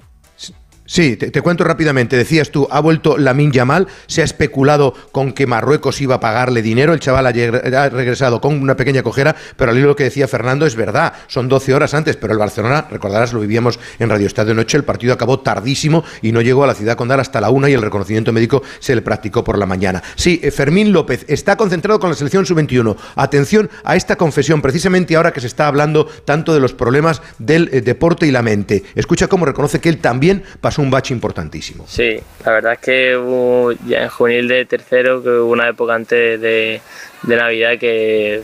Sí, 0.86 1.16
te, 1.16 1.42
cuento 1.42 1.64
rápidamente. 1.64 2.18
Decías 2.18 2.52
tú, 2.52 2.68
ha 2.70 2.82
vuelto 2.82 3.18
Lamin 3.18 3.54
Yamal, 3.54 3.88
se 4.08 4.22
ha 4.22 4.26
especulado 4.26 4.94
con 5.14 5.32
que 5.32 5.48
Marruecos 5.48 6.02
iba 6.02 6.16
a 6.16 6.20
pagarle 6.20 6.62
dinero, 6.62 6.94
el 6.94 7.00
chaval 7.00 7.26
ha, 7.26 7.90
regresado 7.90 8.42
con 8.42 8.62
una 8.62 8.76
pequeña 8.76 9.02
cojera, 9.02 9.36
pero 9.56 9.72
al 9.72 9.82
lo 9.82 9.96
que 9.96 10.04
decía 10.04 10.28
Fernando 10.28 10.66
es 10.66 10.76
verdad, 10.76 11.14
son 11.28 11.48
12 11.48 11.74
horas 11.74 11.94
antes, 11.94 12.18
pero 12.18 12.34
el 12.34 12.40
Barcelona, 12.40 12.88
recordarás, 12.90 13.34
lo 13.34 13.40
vivíamos 13.40 13.80
en 14.00 14.10
Radio 14.10 14.28
Estadio 14.28 14.54
Noche, 14.54 14.78
el 14.78 14.84
partido 14.84 15.14
acabó 15.14 15.40
tardísimo 15.40 16.04
y 16.22 16.32
no 16.32 16.42
llegó 16.42 16.64
a 16.64 16.68
la 16.68 16.74
ciudad 16.74 16.98
condal 16.98 17.20
hasta 17.22 17.40
la 17.40 17.50
una 17.50 17.70
y 17.70 17.74
el 17.74 17.82
reconocimiento 17.82 18.34
médico 18.34 18.62
se 18.80 18.96
le 18.96 19.02
practicó 19.02 19.44
por 19.44 19.58
la 19.58 19.66
mañana. 19.66 20.04
Sí, 20.16 20.40
eh, 20.44 20.52
Fermín 20.52 20.92
López 20.92 21.26
está 21.28 21.56
concentrado 21.56 22.00
con 22.00 22.10
la 22.10 22.16
selección 22.16 22.46
sub-21. 22.46 22.96
Atención 23.16 23.70
a 23.84 23.96
esta 23.96 24.16
confesión, 24.16 24.62
precisamente 24.62 25.16
ahora 25.16 25.32
que 25.32 25.42
se 25.42 25.48
está 25.48 25.68
hablando 25.68 26.06
tanto 26.26 26.54
de 26.54 26.60
los 26.60 26.74
problemas 26.74 27.22
del 27.40 27.70
eh, 27.72 27.82
deporte 27.82 28.28
y 28.28 28.32
la 28.32 28.42
mente. 28.42 28.84
Escucha 28.96 29.28
cómo 29.28 29.46
reconoce 29.46 29.80
que 29.80 29.90
él 29.90 29.98
también 29.98 30.44
pasó 30.62 30.73
un 30.78 30.90
bache 30.90 31.14
importantísimo. 31.14 31.86
Sí, 31.88 32.20
la 32.46 32.52
verdad 32.52 32.74
es 32.74 32.80
que 32.80 33.18
hubo, 33.18 33.72
ya 33.86 34.04
en 34.04 34.10
juvenil 34.10 34.48
de 34.48 34.66
tercero, 34.66 35.22
que 35.24 35.30
hubo 35.30 35.52
una 35.52 35.70
época 35.70 35.96
antes 35.96 36.40
de, 36.40 36.82
Navidad 37.24 37.78
que 37.78 38.44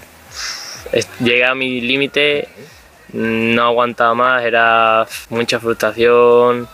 llegué 1.20 1.44
a 1.44 1.54
mi 1.54 1.82
límite 1.82 2.48
no 3.14 3.64
aguantaba 3.64 4.14
más, 4.14 4.44
era 4.44 5.06
mucha 5.30 5.60
frustración, 5.60 6.68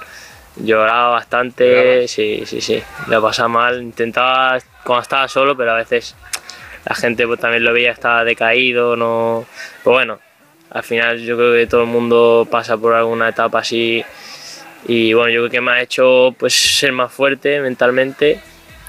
lloraba 0.57 1.09
bastante, 1.09 2.07
sí, 2.07 2.43
sí, 2.45 2.61
sí, 2.61 2.83
lo 3.07 3.21
pasaba 3.21 3.49
mal, 3.49 3.81
intentaba 3.81 4.57
cuando 4.83 5.01
estaba 5.01 5.27
solo, 5.27 5.55
pero 5.55 5.71
a 5.71 5.75
veces 5.75 6.15
la 6.85 6.95
gente 6.95 7.25
pues, 7.25 7.39
también 7.39 7.63
lo 7.63 7.73
veía, 7.73 7.91
estaba 7.91 8.23
decaído, 8.23 8.95
no, 8.95 9.45
pero 9.83 9.95
bueno, 9.95 10.19
al 10.71 10.83
final 10.83 11.19
yo 11.19 11.37
creo 11.37 11.53
que 11.53 11.67
todo 11.67 11.81
el 11.81 11.87
mundo 11.87 12.47
pasa 12.49 12.77
por 12.77 12.93
alguna 12.93 13.29
etapa 13.29 13.59
así 13.59 14.03
y 14.87 15.13
bueno, 15.13 15.31
yo 15.31 15.41
creo 15.41 15.51
que 15.51 15.61
me 15.61 15.71
ha 15.71 15.81
hecho 15.81 16.35
pues 16.37 16.53
ser 16.53 16.91
más 16.91 17.11
fuerte 17.11 17.59
mentalmente 17.59 18.39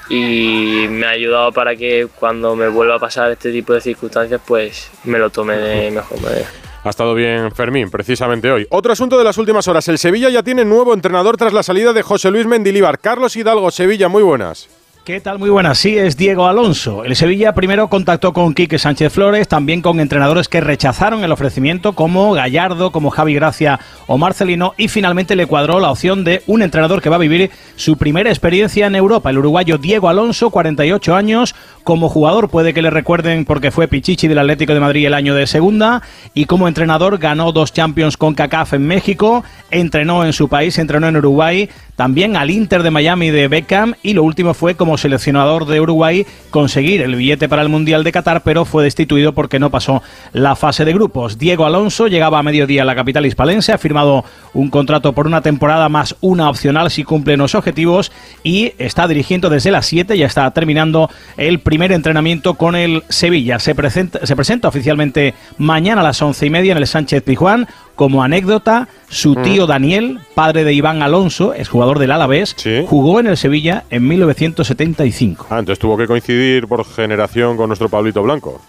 y 0.09 0.85
me 0.89 1.05
ha 1.05 1.09
ayudado 1.09 1.51
para 1.51 1.75
que 1.75 2.07
cuando 2.19 2.55
me 2.55 2.67
vuelva 2.67 2.95
a 2.95 2.99
pasar 2.99 3.31
este 3.31 3.51
tipo 3.51 3.73
de 3.73 3.81
circunstancias 3.81 4.39
pues 4.45 4.89
me 5.03 5.19
lo 5.19 5.29
tome 5.29 5.57
de 5.57 5.91
mejor 5.91 6.21
manera. 6.21 6.47
Ha 6.83 6.89
estado 6.89 7.13
bien 7.13 7.51
Fermín, 7.51 7.89
precisamente 7.89 8.49
hoy. 8.49 8.65
Otro 8.69 8.93
asunto 8.93 9.17
de 9.17 9.23
las 9.23 9.37
últimas 9.37 9.67
horas. 9.67 9.87
El 9.89 9.97
Sevilla 9.97 10.29
ya 10.29 10.43
tiene 10.43 10.63
nuevo 10.63 10.93
entrenador 10.93 11.35
tras 11.35 11.51
la 11.51 11.63
salida 11.63 11.91
de 11.91 12.01
José 12.01 12.31
Luis 12.31 12.45
Mendilíbar. 12.45 12.99
Carlos 12.99 13.35
Hidalgo, 13.35 13.71
Sevilla, 13.71 14.07
muy 14.07 14.23
buenas. 14.23 14.69
¿Qué 15.07 15.21
tal? 15.21 15.39
Muy 15.39 15.49
buenas. 15.49 15.77
Sí, 15.77 15.97
es 15.97 16.17
Diego 16.17 16.47
Alonso. 16.47 17.05
El 17.05 17.15
Sevilla 17.15 17.53
primero 17.53 17.87
contactó 17.87 18.33
con 18.33 18.53
Quique 18.53 18.77
Sánchez 18.77 19.13
Flores, 19.13 19.47
también 19.47 19.81
con 19.81 20.01
entrenadores 20.01 20.49
que 20.49 20.59
rechazaron 20.59 21.23
el 21.23 21.31
ofrecimiento 21.31 21.93
como 21.93 22.33
Gallardo, 22.33 22.91
como 22.91 23.09
Javi 23.09 23.33
Gracia 23.33 23.79
o 24.05 24.17
Marcelino 24.17 24.73
y 24.75 24.89
finalmente 24.89 25.37
le 25.37 25.45
cuadró 25.45 25.79
la 25.79 25.91
opción 25.91 26.25
de 26.25 26.43
un 26.45 26.61
entrenador 26.61 27.01
que 27.01 27.07
va 27.07 27.15
a 27.15 27.19
vivir 27.19 27.51
su 27.77 27.95
primera 27.95 28.29
experiencia 28.29 28.85
en 28.85 28.95
Europa, 28.95 29.29
el 29.29 29.37
uruguayo 29.37 29.77
Diego 29.77 30.09
Alonso, 30.09 30.49
48 30.49 31.15
años. 31.15 31.55
Como 31.85 32.09
jugador 32.09 32.49
puede 32.49 32.73
que 32.73 32.81
le 32.81 32.89
recuerden 32.89 33.45
porque 33.45 33.71
fue 33.71 33.87
Pichichi 33.87 34.27
del 34.27 34.39
Atlético 34.39 34.73
de 34.73 34.81
Madrid 34.81 35.05
el 35.05 35.13
año 35.13 35.35
de 35.35 35.47
segunda 35.47 36.01
y 36.33 36.43
como 36.43 36.67
entrenador 36.67 37.17
ganó 37.17 37.53
dos 37.53 37.71
Champions 37.71 38.17
con 38.17 38.33
CACAF 38.33 38.73
en 38.73 38.85
México, 38.85 39.45
entrenó 39.71 40.25
en 40.25 40.33
su 40.33 40.49
país, 40.49 40.77
entrenó 40.77 41.07
en 41.07 41.15
Uruguay, 41.15 41.69
también 41.97 42.37
al 42.37 42.51
Inter 42.51 42.83
de 42.83 42.91
Miami 42.91 43.31
de 43.31 43.47
Beckham 43.47 43.95
y 44.03 44.13
lo 44.13 44.23
último 44.23 44.53
fue 44.53 44.75
como 44.75 44.99
seleccionador 44.99 45.65
de 45.65 45.81
Uruguay 45.81 46.27
conseguir 46.51 47.01
el 47.01 47.15
billete 47.15 47.49
para 47.49 47.63
el 47.63 47.69
Mundial 47.69 48.03
de 48.03 48.11
Qatar, 48.11 48.43
pero 48.43 48.65
fue 48.65 48.83
destituido 48.83 49.33
porque 49.33 49.57
no 49.57 49.71
pasó 49.71 50.03
la 50.31 50.55
fase 50.55 50.85
de 50.85 50.93
grupos. 50.93 51.39
Diego 51.39 51.65
Alonso 51.65 52.07
llegaba 52.07 52.37
a 52.37 52.43
mediodía 52.43 52.83
a 52.83 52.85
la 52.85 52.95
capital 52.95 53.25
hispalense, 53.25 53.73
ha 53.73 53.79
firmado 53.79 54.23
un 54.53 54.69
contrato 54.69 55.13
por 55.13 55.25
una 55.25 55.41
temporada 55.41 55.89
más 55.89 56.15
una 56.21 56.49
opcional 56.49 56.91
si 56.91 57.03
cumplen 57.03 57.39
los 57.39 57.55
objetivos 57.55 58.11
y 58.43 58.73
está 58.77 59.07
dirigiendo 59.07 59.49
desde 59.49 59.71
las 59.71 59.87
7, 59.87 60.15
ya 60.15 60.27
está 60.27 60.49
terminando 60.51 61.09
el 61.35 61.59
primer 61.61 61.91
entrenamiento 61.91 62.53
con 62.53 62.75
el 62.75 63.03
Sevilla. 63.09 63.57
Se 63.57 63.73
presenta, 63.73 64.23
se 64.23 64.35
presenta 64.35 64.67
oficialmente 64.67 65.33
mañana 65.57 66.01
a 66.01 66.03
las 66.03 66.21
once 66.21 66.45
y 66.45 66.51
media 66.51 66.73
en 66.73 66.77
el 66.77 66.85
Sánchez 66.85 67.23
Pijuán. 67.23 67.67
Como 67.97 68.23
anécdota, 68.23 68.87
su 69.09 69.31
Mm. 69.33 69.43
tío 69.43 69.67
Daniel, 69.67 70.19
padre 70.35 70.63
de 70.63 70.71
Iván 70.71 71.01
Alonso, 71.01 71.53
es 71.53 71.67
jugador 71.67 71.99
del 71.99 72.11
Alavés, 72.11 72.53
Sí. 72.55 72.85
jugó 72.87 73.19
en 73.19 73.27
el 73.27 73.35
Sevilla 73.35 73.83
en 73.89 74.07
1975. 74.07 75.47
Ah, 75.49 75.59
entonces 75.59 75.79
tuvo 75.79 75.97
que 75.97 76.07
coincidir 76.07 76.67
por 76.67 76.85
generación 76.85 77.57
con 77.57 77.67
nuestro 77.67 77.89
Pablito 77.89 78.23
Blanco. 78.23 78.61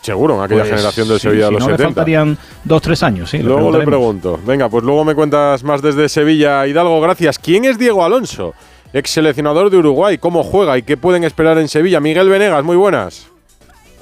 Seguro, 0.00 0.34
en 0.36 0.42
aquella 0.42 0.62
Pues, 0.62 0.70
generación 0.72 1.06
del 1.08 1.18
sí, 1.18 1.28
Sevilla 1.28 1.44
de 1.46 1.52
los 1.52 1.60
no, 1.60 1.66
le 1.68 1.72
70. 1.74 1.94
faltarían 1.94 2.38
dos, 2.64 2.82
tres 2.82 3.02
años, 3.04 3.30
sí. 3.30 3.38
luego 3.38 3.70
le 3.70 3.84
pregunto. 3.84 4.40
Venga, 4.44 4.68
pues 4.68 4.82
luego 4.82 5.04
me 5.04 5.14
cuentas 5.14 5.62
más 5.62 5.80
desde 5.80 6.08
Sevilla, 6.08 6.66
Hidalgo. 6.66 7.00
Gracias. 7.00 7.38
¿Quién 7.38 7.64
es 7.66 7.78
Diego 7.78 8.04
Alonso? 8.04 8.54
Ex 8.92 9.10
seleccionador 9.10 9.70
de 9.70 9.76
Uruguay. 9.78 10.18
¿Cómo 10.18 10.42
juega 10.42 10.76
y 10.76 10.82
qué 10.82 10.96
pueden 10.96 11.24
esperar 11.24 11.56
en 11.58 11.68
Sevilla? 11.68 12.00
Miguel 12.00 12.28
Venegas, 12.28 12.64
muy 12.64 12.76
buenas. 12.76 13.28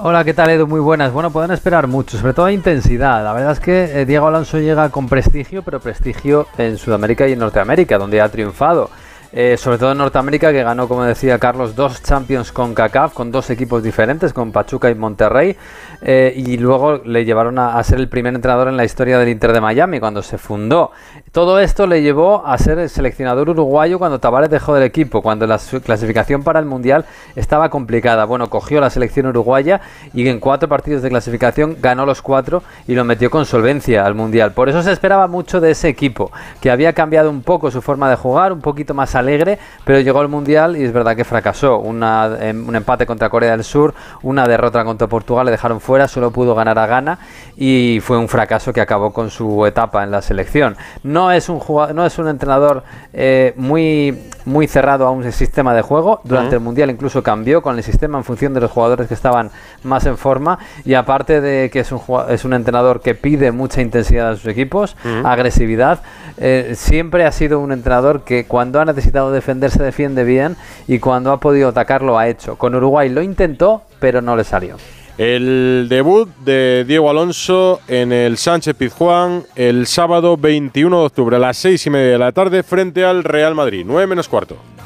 Hola, 0.03 0.25
¿qué 0.25 0.33
tal 0.33 0.49
Edu? 0.49 0.67
Muy 0.67 0.81
buenas. 0.81 1.13
Bueno, 1.13 1.31
pueden 1.31 1.51
esperar 1.51 1.87
mucho, 1.87 2.17
sobre 2.17 2.33
todo 2.33 2.49
intensidad. 2.49 3.23
La 3.23 3.35
verdad 3.35 3.53
es 3.53 3.61
que 3.61 4.01
eh, 4.01 4.07
Diego 4.07 4.29
Alonso 4.29 4.59
llega 4.59 4.89
con 4.89 5.11
prestigio, 5.11 5.61
pero 5.63 5.79
prestigio 5.79 6.47
en 6.57 6.79
Sudamérica 6.79 7.29
y 7.29 7.33
en 7.33 7.39
Norteamérica, 7.39 7.99
donde 7.99 8.23
ha 8.23 8.31
triunfado. 8.31 8.89
Eh, 9.33 9.57
sobre 9.57 9.79
todo 9.79 9.93
en 9.93 9.99
Norteamérica, 9.99 10.51
que 10.51 10.63
ganó, 10.65 10.89
como 10.89 11.05
decía 11.05 11.39
Carlos, 11.39 11.77
dos 11.77 12.03
Champions 12.03 12.51
con 12.51 12.75
CACAF, 12.75 13.15
con 13.15 13.31
dos 13.31 13.49
equipos 13.51 13.83
diferentes, 13.83 14.33
con 14.33 14.51
Pachuca 14.51 14.91
y 14.91 14.95
Monterrey. 14.95 15.57
eh, 16.03 16.33
y 16.35 16.57
luego 16.57 16.99
le 17.05 17.25
llevaron 17.25 17.59
a, 17.59 17.77
a 17.77 17.85
ser 17.85 17.99
el 18.01 18.09
primer 18.09 18.35
entrenador 18.35 18.69
en 18.69 18.77
la 18.77 18.85
historia 18.85 19.19
del 19.19 19.29
Inter 19.29 19.53
de 19.53 19.61
Miami, 19.61 20.01
cuando 20.01 20.23
se 20.23 20.39
fundó. 20.39 20.91
Todo 21.33 21.61
esto 21.61 21.87
le 21.87 22.03
llevó 22.03 22.45
a 22.45 22.59
ser 22.59 22.79
el 22.81 22.89
seleccionador 22.89 23.51
uruguayo 23.51 23.99
cuando 23.99 24.19
Tavares 24.19 24.51
dejó 24.51 24.75
del 24.75 24.83
equipo, 24.83 25.23
cuando 25.23 25.47
la 25.47 25.61
clasificación 25.85 26.43
para 26.43 26.59
el 26.59 26.65
Mundial 26.65 27.05
estaba 27.37 27.69
complicada. 27.69 28.25
Bueno, 28.25 28.51
cogió 28.51 28.81
la 28.81 28.91
selección 28.91 29.27
uruguaya 29.27 29.81
y 30.13 30.27
en 30.27 30.41
cuatro 30.41 30.69
partidos 30.69 31.03
de 31.03 31.09
clasificación 31.09 31.77
ganó 31.81 32.05
los 32.05 32.21
cuatro 32.21 32.65
y 32.89 32.95
lo 32.95 33.05
metió 33.05 33.31
con 33.31 33.47
solvencia 33.47 34.05
al 34.05 34.15
Mundial. 34.17 34.53
Por 34.53 34.69
eso 34.69 34.83
se 34.83 34.91
esperaba 34.91 35.29
mucho 35.29 35.61
de 35.61 35.71
ese 35.71 35.89
equipo, 35.89 36.33
que 36.61 36.71
había 36.71 36.95
cambiado 36.95 37.31
un 37.31 37.43
poco 37.43 37.71
su 37.71 37.81
forma 37.81 38.11
de 38.11 38.17
jugar, 38.17 38.53
un 38.53 38.61
poquito 38.61 38.93
más 38.95 39.15
alegre, 39.21 39.59
pero 39.85 40.01
llegó 40.01 40.21
al 40.21 40.29
Mundial 40.29 40.77
y 40.77 40.85
es 40.85 40.93
verdad 40.93 41.17
que 41.17 41.25
fracasó. 41.25 41.79
Una, 41.79 42.37
em, 42.41 42.69
un 42.69 42.77
empate 42.77 43.07
contra 43.07 43.29
Corea 43.29 43.53
del 43.53 43.65
Sur, 43.65 43.95
una 44.23 44.47
derrota 44.47 44.85
contra 44.85 45.07
Portugal, 45.07 45.47
le 45.47 45.53
dejaron 45.53 45.81
fuera, 45.81 46.09
solo 46.09 46.31
pudo 46.31 46.55
ganar 46.55 46.79
a 46.79 46.87
Ghana 46.87 47.19
y 47.57 48.01
fue 48.03 48.19
un 48.19 48.29
fracaso 48.29 48.73
que 48.73 48.81
acabó 48.81 49.13
con 49.13 49.31
su 49.31 49.65
etapa 49.67 50.03
en 50.03 50.11
la 50.11 50.23
selección. 50.23 50.77
No 51.03 51.33
es 51.33 51.49
un, 51.49 51.61
jugador, 51.61 51.95
no 51.95 52.05
es 52.05 52.19
un 52.19 52.29
entrenador 52.29 52.83
eh, 53.13 53.55
muy, 53.57 54.19
muy 54.45 54.67
cerrado 54.67 55.07
a 55.07 55.11
un 55.11 55.31
sistema 55.33 55.75
de 55.75 55.83
juego. 55.83 56.21
Durante 56.25 56.57
el 56.57 56.61
Mundial 56.61 56.91
incluso 56.91 57.23
cambió 57.23 57.63
con 57.63 57.77
el 57.77 57.83
sistema 57.83 58.19
en 58.19 58.25
función 58.25 58.55
de 58.55 58.61
los 58.61 58.71
jugadores 58.71 59.09
que 59.09 59.15
estaban 59.15 59.51
más 59.85 60.07
en 60.07 60.17
forma 60.17 60.59
y 60.85 60.95
aparte 60.95 61.41
de 61.41 61.71
que 61.71 61.81
es 61.81 61.93
un, 61.93 62.01
es 62.29 62.45
un 62.45 62.53
entrenador 62.53 63.01
que 63.01 63.15
pide 63.15 63.53
mucha 63.53 63.83
intensidad 63.83 64.31
a 64.31 64.37
sus 64.37 64.47
equipos, 64.47 64.97
agresividad, 65.25 66.01
eh, 66.39 66.73
siempre 66.75 67.25
ha 67.25 67.33
sido 67.33 67.61
un 67.61 67.73
entrenador 67.73 68.23
que 68.23 68.47
cuando 68.47 68.81
ha 68.81 68.85
necesitado 68.85 69.10
defenderse 69.13 69.83
defiende 69.83 70.25
bien 70.25 70.57
y 70.89 70.99
cuando 70.99 71.33
ha 71.33 71.41
podido 71.41 71.69
atacar 71.69 72.03
lo 72.03 72.19
ha 72.19 72.29
hecho. 72.29 72.57
Con 72.57 72.75
Uruguay 72.75 73.09
lo 73.09 73.23
intentó, 73.23 73.83
pero 73.99 74.23
no 74.23 74.37
le 74.37 74.45
salió. 74.45 74.77
El 75.19 75.89
debut 75.91 76.31
de 76.45 76.85
Diego 76.87 77.11
Alonso 77.11 77.81
en 77.89 78.11
el 78.11 78.39
Sánchez 78.39 78.75
Pizjuán 78.75 79.45
el 79.55 79.87
sábado 79.87 80.39
21 80.39 80.99
de 80.99 81.07
octubre 81.07 81.37
a 81.37 81.39
las 81.39 81.59
seis 81.59 81.85
y 81.87 81.91
media 81.91 82.13
de 82.13 82.19
la 82.19 82.33
tarde 82.33 82.63
frente 82.63 83.05
al 83.05 83.23
Real 83.23 83.55
Madrid, 83.55 83.85
9 83.87 84.07
menos 84.07 84.29
cuarto. 84.29 84.57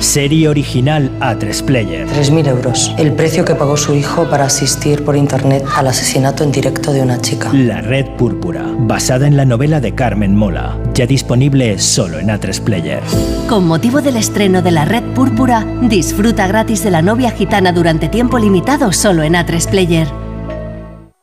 Serie 0.00 0.48
original 0.48 1.10
A3 1.20 1.62
Player. 1.64 2.06
3.000 2.06 2.48
euros. 2.48 2.94
El 2.98 3.12
precio 3.12 3.44
que 3.44 3.54
pagó 3.54 3.76
su 3.76 3.94
hijo 3.94 4.28
para 4.28 4.44
asistir 4.44 5.04
por 5.04 5.16
internet 5.16 5.64
al 5.76 5.88
asesinato 5.88 6.44
en 6.44 6.52
directo 6.52 6.92
de 6.92 7.02
una 7.02 7.20
chica. 7.20 7.52
La 7.52 7.80
Red 7.80 8.16
Púrpura, 8.16 8.64
basada 8.78 9.26
en 9.26 9.36
la 9.36 9.44
novela 9.44 9.80
de 9.80 9.94
Carmen 9.94 10.36
Mola, 10.36 10.78
ya 10.94 11.06
disponible 11.06 11.78
solo 11.78 12.18
en 12.18 12.28
A3 12.28 12.60
Player. 12.60 13.02
Con 13.48 13.66
motivo 13.66 14.00
del 14.00 14.16
estreno 14.16 14.62
de 14.62 14.70
La 14.70 14.84
Red 14.84 15.04
Púrpura, 15.14 15.66
disfruta 15.82 16.46
gratis 16.46 16.84
de 16.84 16.90
la 16.90 17.02
novia 17.02 17.30
gitana 17.30 17.72
durante 17.72 18.08
tiempo 18.08 18.38
limitado 18.38 18.92
solo 18.92 19.22
en 19.22 19.34
A3 19.34 19.68
Player. 19.68 20.23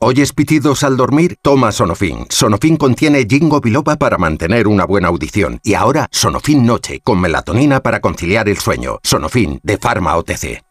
¿Oyes 0.04 0.34
pitidos 0.34 0.84
al 0.84 0.98
dormir? 0.98 1.38
Toma 1.44 1.72
Sonofin. 1.72 2.26
Sonofin 2.28 2.76
contiene 2.76 3.28
ginkgo 3.30 3.62
biloba 3.62 3.98
para 3.98 4.18
mantener 4.18 4.68
una 4.68 4.84
buena 4.84 5.10
audición. 5.10 5.60
Y 5.62 5.76
ahora, 5.76 6.08
Sonofin 6.10 6.66
Noche, 6.66 7.02
con 7.04 7.22
melatonina 7.22 7.82
para 7.82 8.00
conciliar 8.00 8.50
el 8.50 8.58
sueño. 8.58 8.98
Sonofin, 9.04 9.60
de 9.62 9.78
Pharma 9.78 10.18
OTC. 10.18 10.71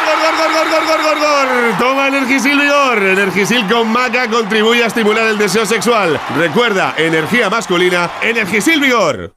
Energisil 2.31 2.61
Vigor. 2.61 3.03
Energisil 3.03 3.67
con 3.67 3.87
maca 3.89 4.29
contribuye 4.29 4.81
a 4.85 4.87
estimular 4.87 5.27
el 5.27 5.37
deseo 5.37 5.65
sexual. 5.65 6.17
Recuerda, 6.37 6.95
energía 6.97 7.49
masculina, 7.49 8.09
Energisil 8.21 8.79
Vigor. 8.79 9.35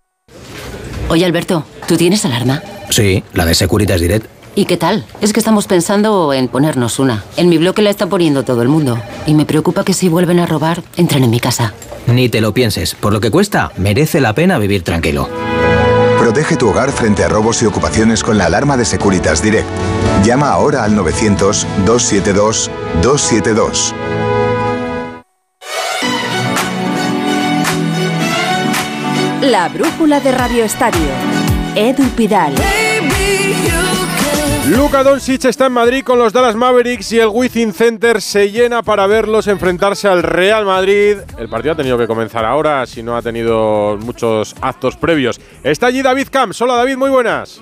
Oye, 1.08 1.24
Alberto, 1.24 1.66
¿tú 1.88 1.96
tienes 1.96 2.24
alarma? 2.24 2.62
Sí, 2.90 3.24
la 3.32 3.46
de 3.46 3.56
Securitas 3.56 4.00
Direct. 4.00 4.28
¿Y 4.54 4.66
qué 4.66 4.76
tal? 4.76 5.04
Es 5.20 5.32
que 5.32 5.40
estamos 5.40 5.66
pensando 5.66 6.32
en 6.32 6.46
ponernos 6.46 7.00
una. 7.00 7.24
En 7.36 7.48
mi 7.48 7.58
bloque 7.58 7.82
la 7.82 7.90
está 7.90 8.06
poniendo 8.06 8.44
todo 8.44 8.62
el 8.62 8.68
mundo. 8.68 9.02
Y 9.26 9.34
me 9.34 9.44
preocupa 9.44 9.84
que 9.84 9.92
si 9.92 10.08
vuelven 10.08 10.38
a 10.38 10.46
robar, 10.46 10.84
entren 10.96 11.24
en 11.24 11.30
mi 11.30 11.40
casa. 11.40 11.74
Ni 12.06 12.28
te 12.28 12.40
lo 12.40 12.54
pienses. 12.54 12.94
Por 12.94 13.12
lo 13.12 13.20
que 13.20 13.32
cuesta, 13.32 13.72
merece 13.76 14.20
la 14.20 14.36
pena 14.36 14.56
vivir 14.58 14.84
tranquilo. 14.84 15.28
Protege 16.34 16.56
tu 16.56 16.68
hogar 16.68 16.90
frente 16.90 17.22
a 17.22 17.28
robos 17.28 17.62
y 17.62 17.66
ocupaciones 17.66 18.24
con 18.24 18.36
la 18.36 18.46
alarma 18.46 18.76
de 18.76 18.84
Securitas 18.84 19.40
Direct. 19.40 19.68
Llama 20.24 20.50
ahora 20.50 20.82
al 20.82 20.96
900-272-272. 20.96 23.94
La 29.42 29.68
brújula 29.68 30.18
de 30.18 30.32
Radio 30.32 30.64
Estadio. 30.64 31.06
Edu 31.76 32.02
Pidal. 32.16 32.52
Luka 34.68 35.02
Doncic 35.02 35.44
está 35.44 35.66
en 35.66 35.72
Madrid 35.72 36.02
con 36.02 36.18
los 36.18 36.32
Dallas 36.32 36.56
Mavericks 36.56 37.12
y 37.12 37.20
el 37.20 37.28
Within 37.28 37.74
Center 37.74 38.22
se 38.22 38.50
llena 38.50 38.82
para 38.82 39.06
verlos 39.06 39.46
enfrentarse 39.46 40.08
al 40.08 40.22
Real 40.22 40.64
Madrid. 40.64 41.18
El 41.38 41.50
partido 41.50 41.74
ha 41.74 41.76
tenido 41.76 41.98
que 41.98 42.06
comenzar 42.06 42.46
ahora, 42.46 42.86
si 42.86 43.02
no 43.02 43.14
ha 43.14 43.20
tenido 43.20 43.98
muchos 44.00 44.56
actos 44.62 44.96
previos. 44.96 45.38
Está 45.62 45.88
allí 45.88 46.00
David 46.00 46.28
Camps. 46.30 46.62
Hola 46.62 46.76
David, 46.76 46.96
muy 46.96 47.10
buenas. 47.10 47.60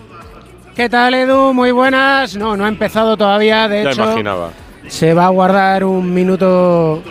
¿Qué 0.77 0.89
tal 0.89 1.15
Edu? 1.15 1.53
Muy 1.53 1.73
buenas. 1.73 2.37
No, 2.37 2.57
no 2.57 2.67
ha 2.67 2.69
empezado 2.69 3.17
todavía, 3.17 3.67
de 3.67 3.83
ya 3.83 3.91
hecho. 3.91 4.05
imaginaba. 4.05 4.51
Se 4.87 5.13
va 5.13 5.27
a 5.27 5.31
guardar 5.31 5.83
un 5.83 6.15
minuto 6.15 7.03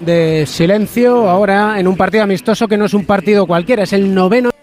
de 0.00 0.46
silencio 0.46 1.28
ahora 1.28 1.78
en 1.78 1.86
un 1.86 1.98
partido 1.98 2.24
amistoso 2.24 2.66
que 2.66 2.78
no 2.78 2.86
es 2.86 2.94
un 2.94 3.04
partido 3.04 3.46
cualquiera, 3.46 3.82
es 3.82 3.92
el 3.92 4.14
noveno. 4.14 4.53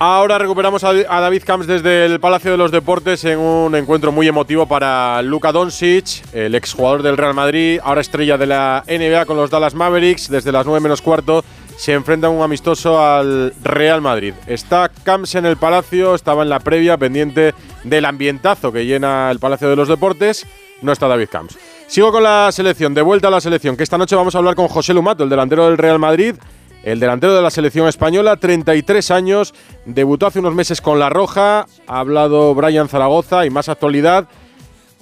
Ahora 0.00 0.38
recuperamos 0.38 0.84
a, 0.84 0.92
David 0.92 1.42
Camps 1.44 1.66
desde 1.66 2.06
el 2.06 2.20
Palacio 2.20 2.52
de 2.52 2.56
los 2.56 2.70
Deportes 2.70 3.24
en 3.24 3.40
un 3.40 3.74
encuentro 3.74 4.12
muy 4.12 4.28
emotivo 4.28 4.66
para 4.66 5.20
Luka 5.22 5.50
Doncic, 5.50 6.22
el 6.32 6.54
exjugador 6.54 7.02
del 7.02 7.16
Real 7.16 7.34
Madrid, 7.34 7.80
ahora 7.82 8.00
estrella 8.00 8.38
de 8.38 8.46
la 8.46 8.84
NBA 8.86 9.26
con 9.26 9.36
los 9.36 9.50
Dallas 9.50 9.74
Mavericks. 9.74 10.30
Desde 10.30 10.52
las 10.52 10.66
9 10.66 10.78
menos 10.78 11.02
cuarto 11.02 11.44
se 11.76 11.94
enfrenta 11.94 12.28
un 12.28 12.42
amistoso 12.42 13.04
al 13.04 13.52
Real 13.64 14.00
Madrid. 14.00 14.34
Está 14.46 14.88
Camps 15.02 15.34
en 15.34 15.46
el 15.46 15.56
Palacio, 15.56 16.14
estaba 16.14 16.44
en 16.44 16.48
la 16.48 16.60
previa 16.60 16.96
pendiente 16.96 17.52
del 17.82 18.04
ambientazo 18.04 18.70
que 18.70 18.86
llena 18.86 19.32
el 19.32 19.40
Palacio 19.40 19.68
de 19.68 19.74
los 19.74 19.88
Deportes. 19.88 20.46
No 20.80 20.92
está 20.92 21.08
David 21.08 21.28
Camps. 21.28 21.58
Sigo 21.88 22.12
con 22.12 22.22
la 22.22 22.52
selección, 22.52 22.94
de 22.94 23.02
vuelta 23.02 23.26
a 23.26 23.30
la 23.32 23.40
selección, 23.40 23.76
que 23.76 23.82
esta 23.82 23.98
noche 23.98 24.14
vamos 24.14 24.36
a 24.36 24.38
hablar 24.38 24.54
con 24.54 24.68
José 24.68 24.94
Lumato, 24.94 25.24
el 25.24 25.30
delantero 25.30 25.66
del 25.66 25.76
Real 25.76 25.98
Madrid. 25.98 26.36
El 26.82 27.00
delantero 27.00 27.34
de 27.34 27.42
la 27.42 27.50
selección 27.50 27.88
española, 27.88 28.36
33 28.36 29.10
años, 29.10 29.54
debutó 29.84 30.26
hace 30.26 30.38
unos 30.38 30.54
meses 30.54 30.80
con 30.80 30.98
La 30.98 31.10
Roja, 31.10 31.66
ha 31.86 31.98
hablado 31.98 32.54
Brian 32.54 32.88
Zaragoza 32.88 33.44
y 33.44 33.50
más 33.50 33.68
actualidad. 33.68 34.28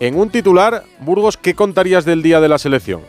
En 0.01 0.19
un 0.19 0.31
titular, 0.31 0.85
Burgos, 1.01 1.37
¿qué 1.37 1.55
contarías 1.55 2.05
del 2.05 2.23
día 2.23 2.41
de 2.41 2.49
la 2.49 2.59
selección? 2.59 3.03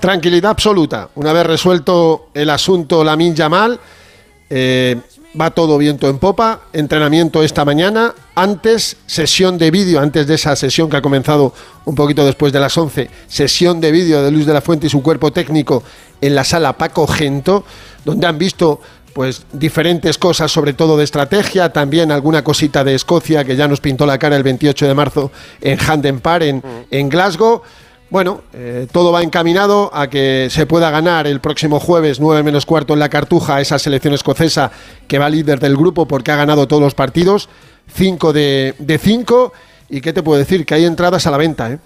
Tranquilidad 0.00 0.52
absoluta. 0.52 1.08
Una 1.14 1.32
vez 1.32 1.46
resuelto 1.46 2.28
el 2.34 2.50
asunto 2.50 3.02
Lamin 3.02 3.34
Yamal, 3.34 3.80
eh, 4.48 5.00
va 5.38 5.50
todo 5.50 5.78
viento 5.78 6.08
en 6.08 6.18
popa. 6.18 6.62
Entrenamiento 6.72 7.42
esta 7.42 7.64
mañana. 7.64 8.14
Antes, 8.34 8.96
sesión 9.06 9.58
de 9.58 9.70
vídeo, 9.70 10.00
antes 10.00 10.26
de 10.26 10.34
esa 10.34 10.54
sesión 10.56 10.88
que 10.88 10.96
ha 10.96 11.02
comenzado 11.02 11.52
un 11.84 11.94
poquito 11.94 12.24
después 12.24 12.52
de 12.52 12.60
las 12.60 12.76
11, 12.76 13.10
sesión 13.26 13.80
de 13.80 13.90
vídeo 13.92 14.22
de 14.22 14.30
Luis 14.30 14.46
de 14.46 14.52
la 14.52 14.60
Fuente 14.60 14.86
y 14.86 14.90
su 14.90 15.02
cuerpo 15.02 15.32
técnico 15.32 15.82
en 16.20 16.34
la 16.34 16.44
sala 16.44 16.74
Paco 16.74 17.06
Gento, 17.06 17.64
donde 18.04 18.26
han 18.26 18.38
visto 18.38 18.80
pues 19.12 19.46
diferentes 19.52 20.18
cosas, 20.18 20.52
sobre 20.52 20.74
todo 20.74 20.98
de 20.98 21.04
estrategia, 21.04 21.72
también 21.72 22.12
alguna 22.12 22.44
cosita 22.44 22.84
de 22.84 22.94
Escocia 22.94 23.44
que 23.44 23.56
ya 23.56 23.66
nos 23.66 23.80
pintó 23.80 24.04
la 24.04 24.18
cara 24.18 24.36
el 24.36 24.42
28 24.42 24.86
de 24.86 24.94
marzo 24.94 25.32
en 25.62 25.78
Handen 25.80 26.20
Park 26.20 26.44
en, 26.44 26.62
en 26.90 27.08
Glasgow. 27.08 27.62
Bueno, 28.10 28.42
eh, 28.52 28.86
todo 28.92 29.12
va 29.12 29.22
encaminado 29.22 29.90
a 29.92 30.08
que 30.08 30.48
se 30.50 30.66
pueda 30.66 30.90
ganar 30.90 31.26
el 31.26 31.40
próximo 31.40 31.80
jueves 31.80 32.20
9 32.20 32.42
menos 32.42 32.66
cuarto 32.66 32.92
en 32.92 33.00
la 33.00 33.08
Cartuja 33.08 33.60
esa 33.60 33.78
selección 33.78 34.12
escocesa 34.12 34.70
que 35.08 35.18
va 35.18 35.30
líder 35.30 35.60
del 35.60 35.76
grupo 35.76 36.06
porque 36.06 36.30
ha 36.30 36.36
ganado 36.36 36.68
todos 36.68 36.82
los 36.82 36.94
partidos, 36.94 37.48
5 37.94 38.32
de 38.32 39.00
5 39.02 39.52
y 39.88 40.00
qué 40.02 40.12
te 40.12 40.22
puedo 40.22 40.38
decir, 40.38 40.66
que 40.66 40.74
hay 40.74 40.84
entradas 40.84 41.26
a 41.26 41.30
la 41.30 41.36
venta, 41.36 41.72
¿eh? 41.72 41.78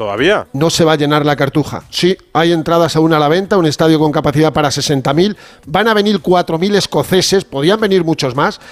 ¿Todavía? 0.00 0.46
No 0.54 0.70
se 0.70 0.82
va 0.82 0.92
a 0.92 0.96
llenar 0.96 1.26
la 1.26 1.36
cartuja. 1.36 1.82
Sí, 1.90 2.16
hay 2.32 2.52
entradas 2.52 2.96
aún 2.96 3.12
a 3.12 3.18
la 3.18 3.28
venta, 3.28 3.58
un 3.58 3.66
estadio 3.66 3.98
con 3.98 4.12
capacidad 4.12 4.50
para 4.50 4.70
60.000. 4.70 5.36
Van 5.66 5.88
a 5.88 5.92
venir 5.92 6.22
4.000 6.22 6.74
escoceses, 6.76 7.44
podían 7.44 7.78
venir 7.78 8.02
muchos 8.02 8.34
más, 8.34 8.62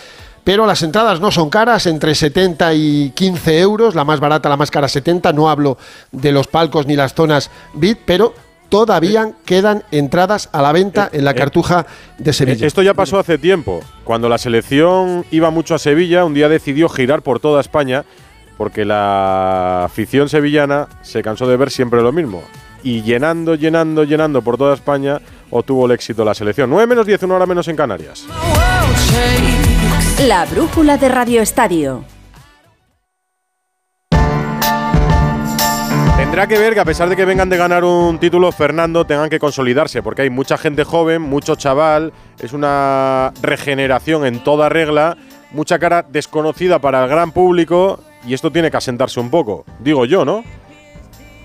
pero 0.42 0.64
las 0.64 0.82
entradas 0.82 1.20
no 1.20 1.30
son 1.30 1.50
caras, 1.50 1.84
entre 1.84 2.14
70 2.14 2.72
y 2.72 3.10
15 3.10 3.60
euros, 3.60 3.94
la 3.94 4.04
más 4.04 4.20
barata, 4.20 4.48
la 4.48 4.56
más 4.56 4.70
cara 4.70 4.88
70. 4.88 5.34
No 5.34 5.50
hablo 5.50 5.76
de 6.12 6.32
los 6.32 6.46
palcos 6.46 6.86
ni 6.86 6.96
las 6.96 7.12
zonas 7.12 7.50
VIP, 7.74 7.98
pero 8.06 8.32
todavía 8.70 9.32
quedan 9.44 9.84
entradas 9.90 10.48
a 10.52 10.62
la 10.62 10.72
venta 10.72 11.10
en 11.12 11.26
la 11.26 11.34
cartuja 11.34 11.84
de 12.16 12.32
Sevilla. 12.32 12.66
Esto 12.66 12.80
ya 12.80 12.94
pasó 12.94 13.18
hace 13.18 13.36
tiempo. 13.36 13.80
Cuando 14.04 14.30
la 14.30 14.38
selección 14.38 15.26
iba 15.30 15.50
mucho 15.50 15.74
a 15.74 15.78
Sevilla, 15.78 16.24
un 16.24 16.32
día 16.32 16.48
decidió 16.48 16.88
girar 16.88 17.20
por 17.20 17.38
toda 17.38 17.60
España 17.60 18.06
porque 18.58 18.84
la 18.84 19.84
afición 19.84 20.28
sevillana 20.28 20.88
se 21.00 21.22
cansó 21.22 21.46
de 21.46 21.56
ver 21.56 21.70
siempre 21.70 22.02
lo 22.02 22.12
mismo. 22.12 22.42
Y 22.82 23.02
llenando, 23.02 23.54
llenando, 23.54 24.04
llenando 24.04 24.42
por 24.42 24.58
toda 24.58 24.74
España, 24.74 25.20
obtuvo 25.50 25.86
el 25.86 25.92
éxito 25.92 26.24
la 26.24 26.34
selección. 26.34 26.68
9 26.68 26.86
menos 26.86 27.06
10, 27.06 27.22
una 27.22 27.36
hora 27.36 27.46
menos 27.46 27.68
en 27.68 27.76
Canarias. 27.76 28.26
La 30.26 30.44
brújula 30.44 30.98
de 30.98 31.08
Radio 31.08 31.40
Estadio. 31.40 32.04
Tendrá 36.16 36.48
que 36.48 36.58
ver 36.58 36.74
que 36.74 36.80
a 36.80 36.84
pesar 36.84 37.08
de 37.08 37.16
que 37.16 37.24
vengan 37.24 37.48
de 37.48 37.56
ganar 37.56 37.84
un 37.84 38.18
título, 38.18 38.50
Fernando, 38.50 39.04
tengan 39.04 39.30
que 39.30 39.38
consolidarse, 39.38 40.02
porque 40.02 40.22
hay 40.22 40.30
mucha 40.30 40.58
gente 40.58 40.82
joven, 40.82 41.22
mucho 41.22 41.54
chaval, 41.54 42.12
es 42.40 42.52
una 42.52 43.32
regeneración 43.40 44.26
en 44.26 44.42
toda 44.42 44.68
regla, 44.68 45.16
mucha 45.52 45.78
cara 45.78 46.04
desconocida 46.08 46.80
para 46.80 47.04
el 47.04 47.08
gran 47.08 47.30
público 47.30 48.00
y 48.26 48.34
esto 48.34 48.50
tiene 48.50 48.70
que 48.70 48.76
asentarse 48.76 49.20
un 49.20 49.30
poco, 49.30 49.64
digo 49.78 50.04
yo, 50.04 50.24
¿no? 50.24 50.44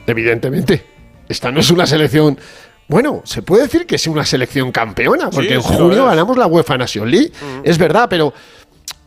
Evidentemente. 0.08 0.86
Esta 1.28 1.52
no 1.52 1.60
es 1.60 1.72
una 1.72 1.86
selección. 1.86 2.38
Bueno, 2.88 3.22
se 3.24 3.42
puede 3.42 3.64
decir 3.64 3.86
que 3.86 3.96
es 3.96 4.08
una 4.08 4.26
selección 4.26 4.72
campeona, 4.72 5.30
porque 5.30 5.50
Sí, 5.50 5.54
en 5.54 5.62
junio 5.62 6.06
ganamos 6.06 6.38
la 6.38 6.48
UEFA 6.48 6.78
Nation 6.78 7.10
League. 7.10 7.32
Es 7.64 7.78
verdad, 7.78 8.08
pero, 8.10 8.34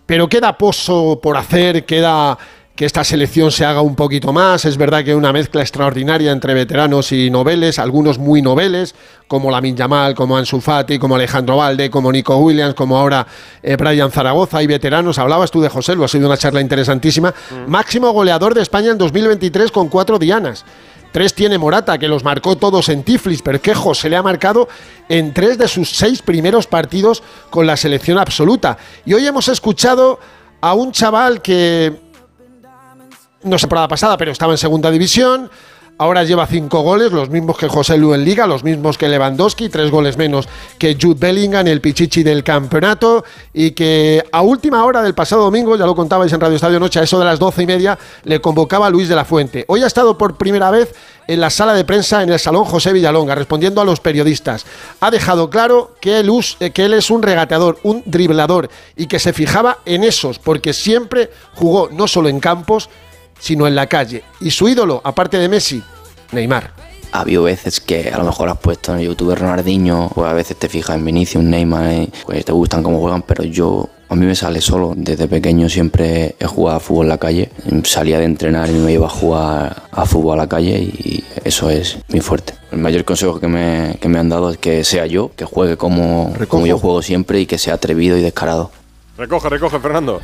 pero 0.06 0.28
queda 0.28 0.56
pozo 0.56 1.20
por 1.22 1.36
hacer, 1.36 1.84
queda 1.84 2.38
que 2.76 2.84
esta 2.84 3.02
selección 3.04 3.50
se 3.50 3.64
haga 3.64 3.80
un 3.80 3.96
poquito 3.96 4.34
más. 4.34 4.66
Es 4.66 4.76
verdad 4.76 5.02
que 5.02 5.14
una 5.14 5.32
mezcla 5.32 5.62
extraordinaria 5.62 6.30
entre 6.30 6.52
veteranos 6.52 7.10
y 7.10 7.30
noveles, 7.30 7.78
algunos 7.78 8.18
muy 8.18 8.42
noveles, 8.42 8.94
como 9.26 9.50
Lamin 9.50 9.74
Yamal, 9.74 10.14
como 10.14 10.36
Ansu 10.36 10.60
Fati, 10.60 10.98
como 10.98 11.16
Alejandro 11.16 11.56
Valde, 11.56 11.90
como 11.90 12.12
Nico 12.12 12.36
Williams, 12.36 12.74
como 12.74 12.98
ahora 12.98 13.26
eh, 13.62 13.76
Brian 13.76 14.10
Zaragoza. 14.10 14.58
Hay 14.58 14.66
veteranos. 14.66 15.18
Hablabas 15.18 15.50
tú 15.50 15.62
de 15.62 15.70
José, 15.70 15.96
lo 15.96 16.04
ha 16.04 16.08
sido 16.08 16.26
una 16.26 16.36
charla 16.36 16.60
interesantísima. 16.60 17.34
Máximo 17.66 18.12
goleador 18.12 18.54
de 18.54 18.60
España 18.60 18.90
en 18.90 18.98
2023 18.98 19.70
con 19.70 19.88
cuatro 19.88 20.18
dianas. 20.18 20.66
Tres 21.12 21.32
tiene 21.32 21.56
Morata, 21.56 21.96
que 21.96 22.08
los 22.08 22.24
marcó 22.24 22.56
todos 22.56 22.90
en 22.90 23.02
Tiflis, 23.02 23.40
pero 23.40 23.62
que 23.62 23.74
José 23.74 24.10
le 24.10 24.16
ha 24.16 24.22
marcado 24.22 24.68
en 25.08 25.32
tres 25.32 25.56
de 25.56 25.66
sus 25.66 25.88
seis 25.88 26.20
primeros 26.20 26.66
partidos 26.66 27.22
con 27.48 27.66
la 27.66 27.78
selección 27.78 28.18
absoluta. 28.18 28.76
Y 29.06 29.14
hoy 29.14 29.26
hemos 29.26 29.48
escuchado 29.48 30.20
a 30.60 30.74
un 30.74 30.92
chaval 30.92 31.40
que 31.40 32.05
no 33.46 33.56
temporada 33.56 33.88
pasada, 33.88 34.16
pero 34.16 34.32
estaba 34.32 34.52
en 34.52 34.58
segunda 34.58 34.90
división. 34.90 35.50
Ahora 35.98 36.24
lleva 36.24 36.46
cinco 36.46 36.82
goles, 36.82 37.10
los 37.10 37.30
mismos 37.30 37.56
que 37.56 37.68
José 37.68 37.96
Lu 37.96 38.12
en 38.12 38.22
Liga, 38.22 38.46
los 38.46 38.62
mismos 38.62 38.98
que 38.98 39.08
Lewandowski, 39.08 39.70
tres 39.70 39.90
goles 39.90 40.18
menos 40.18 40.46
que 40.78 40.98
Jude 41.00 41.16
Bellingham, 41.18 41.66
el 41.68 41.80
pichichi 41.80 42.22
del 42.22 42.44
campeonato, 42.44 43.24
y 43.54 43.70
que 43.70 44.22
a 44.30 44.42
última 44.42 44.84
hora 44.84 45.02
del 45.02 45.14
pasado 45.14 45.44
domingo, 45.44 45.74
ya 45.74 45.86
lo 45.86 45.94
contabais 45.94 46.30
en 46.34 46.40
Radio 46.40 46.56
Estadio 46.56 46.78
Noche, 46.78 47.00
a 47.00 47.02
eso 47.02 47.18
de 47.18 47.24
las 47.24 47.38
doce 47.38 47.62
y 47.62 47.66
media, 47.66 47.98
le 48.24 48.42
convocaba 48.42 48.88
a 48.88 48.90
Luis 48.90 49.08
de 49.08 49.14
la 49.14 49.24
Fuente. 49.24 49.64
Hoy 49.68 49.84
ha 49.84 49.86
estado 49.86 50.18
por 50.18 50.36
primera 50.36 50.70
vez 50.70 50.94
en 51.28 51.40
la 51.40 51.48
sala 51.48 51.72
de 51.72 51.86
prensa 51.86 52.22
en 52.22 52.28
el 52.28 52.38
Salón 52.38 52.66
José 52.66 52.92
Villalonga, 52.92 53.34
respondiendo 53.34 53.80
a 53.80 53.86
los 53.86 54.00
periodistas. 54.00 54.66
Ha 55.00 55.10
dejado 55.10 55.48
claro 55.48 55.92
que 56.02 56.20
él, 56.20 56.30
eh, 56.60 56.72
que 56.72 56.84
él 56.84 56.92
es 56.92 57.10
un 57.10 57.22
regateador, 57.22 57.78
un 57.84 58.02
driblador, 58.04 58.68
y 58.96 59.06
que 59.06 59.18
se 59.18 59.32
fijaba 59.32 59.78
en 59.86 60.04
esos, 60.04 60.38
porque 60.38 60.74
siempre 60.74 61.30
jugó 61.54 61.88
no 61.90 62.06
solo 62.06 62.28
en 62.28 62.38
campos, 62.38 62.90
sino 63.38 63.66
en 63.66 63.74
la 63.74 63.86
calle. 63.86 64.24
Y 64.40 64.50
su 64.50 64.68
ídolo, 64.68 65.00
aparte 65.04 65.38
de 65.38 65.48
Messi, 65.48 65.82
Neymar. 66.32 66.72
Ha 67.12 67.20
habido 67.20 67.44
veces 67.44 67.80
que 67.80 68.10
a 68.10 68.18
lo 68.18 68.24
mejor 68.24 68.48
has 68.48 68.58
puesto 68.58 68.94
en 68.94 69.02
YouTube 69.02 69.34
Ronaldinho, 69.34 70.10
pues 70.14 70.28
a 70.28 70.34
veces 70.34 70.56
te 70.58 70.68
fijas 70.68 70.96
en 70.96 71.04
Vinicius, 71.04 71.42
Neymar, 71.42 71.86
eh, 71.86 72.10
pues 72.26 72.44
te 72.44 72.52
gustan 72.52 72.82
cómo 72.82 73.00
juegan, 73.00 73.22
pero 73.22 73.44
yo 73.44 73.88
a 74.08 74.14
mí 74.14 74.26
me 74.26 74.34
sale 74.34 74.60
solo. 74.60 74.92
Desde 74.96 75.26
pequeño 75.28 75.68
siempre 75.68 76.36
he 76.38 76.46
jugado 76.46 76.76
a 76.76 76.80
fútbol 76.80 77.06
en 77.06 77.10
la 77.10 77.18
calle. 77.18 77.50
Salía 77.84 78.18
de 78.18 78.24
entrenar 78.24 78.68
y 78.70 78.74
me 78.74 78.92
iba 78.92 79.06
a 79.06 79.10
jugar 79.10 79.82
a 79.90 80.06
fútbol 80.06 80.34
a 80.34 80.42
la 80.42 80.48
calle 80.48 80.78
y 80.78 81.24
eso 81.44 81.70
es 81.70 81.98
muy 82.08 82.20
fuerte. 82.20 82.54
El 82.70 82.78
mayor 82.78 83.04
consejo 83.04 83.40
que 83.40 83.48
me, 83.48 83.98
que 84.00 84.08
me 84.08 84.18
han 84.18 84.28
dado 84.28 84.50
es 84.50 84.58
que 84.58 84.84
sea 84.84 85.06
yo, 85.06 85.30
que 85.34 85.44
juegue 85.44 85.76
como, 85.76 86.32
como 86.48 86.66
yo 86.66 86.78
juego 86.78 87.02
siempre 87.02 87.40
y 87.40 87.46
que 87.46 87.58
sea 87.58 87.74
atrevido 87.74 88.16
y 88.16 88.22
descarado. 88.22 88.70
Recoge, 89.16 89.48
recoge, 89.48 89.78
Fernando. 89.80 90.20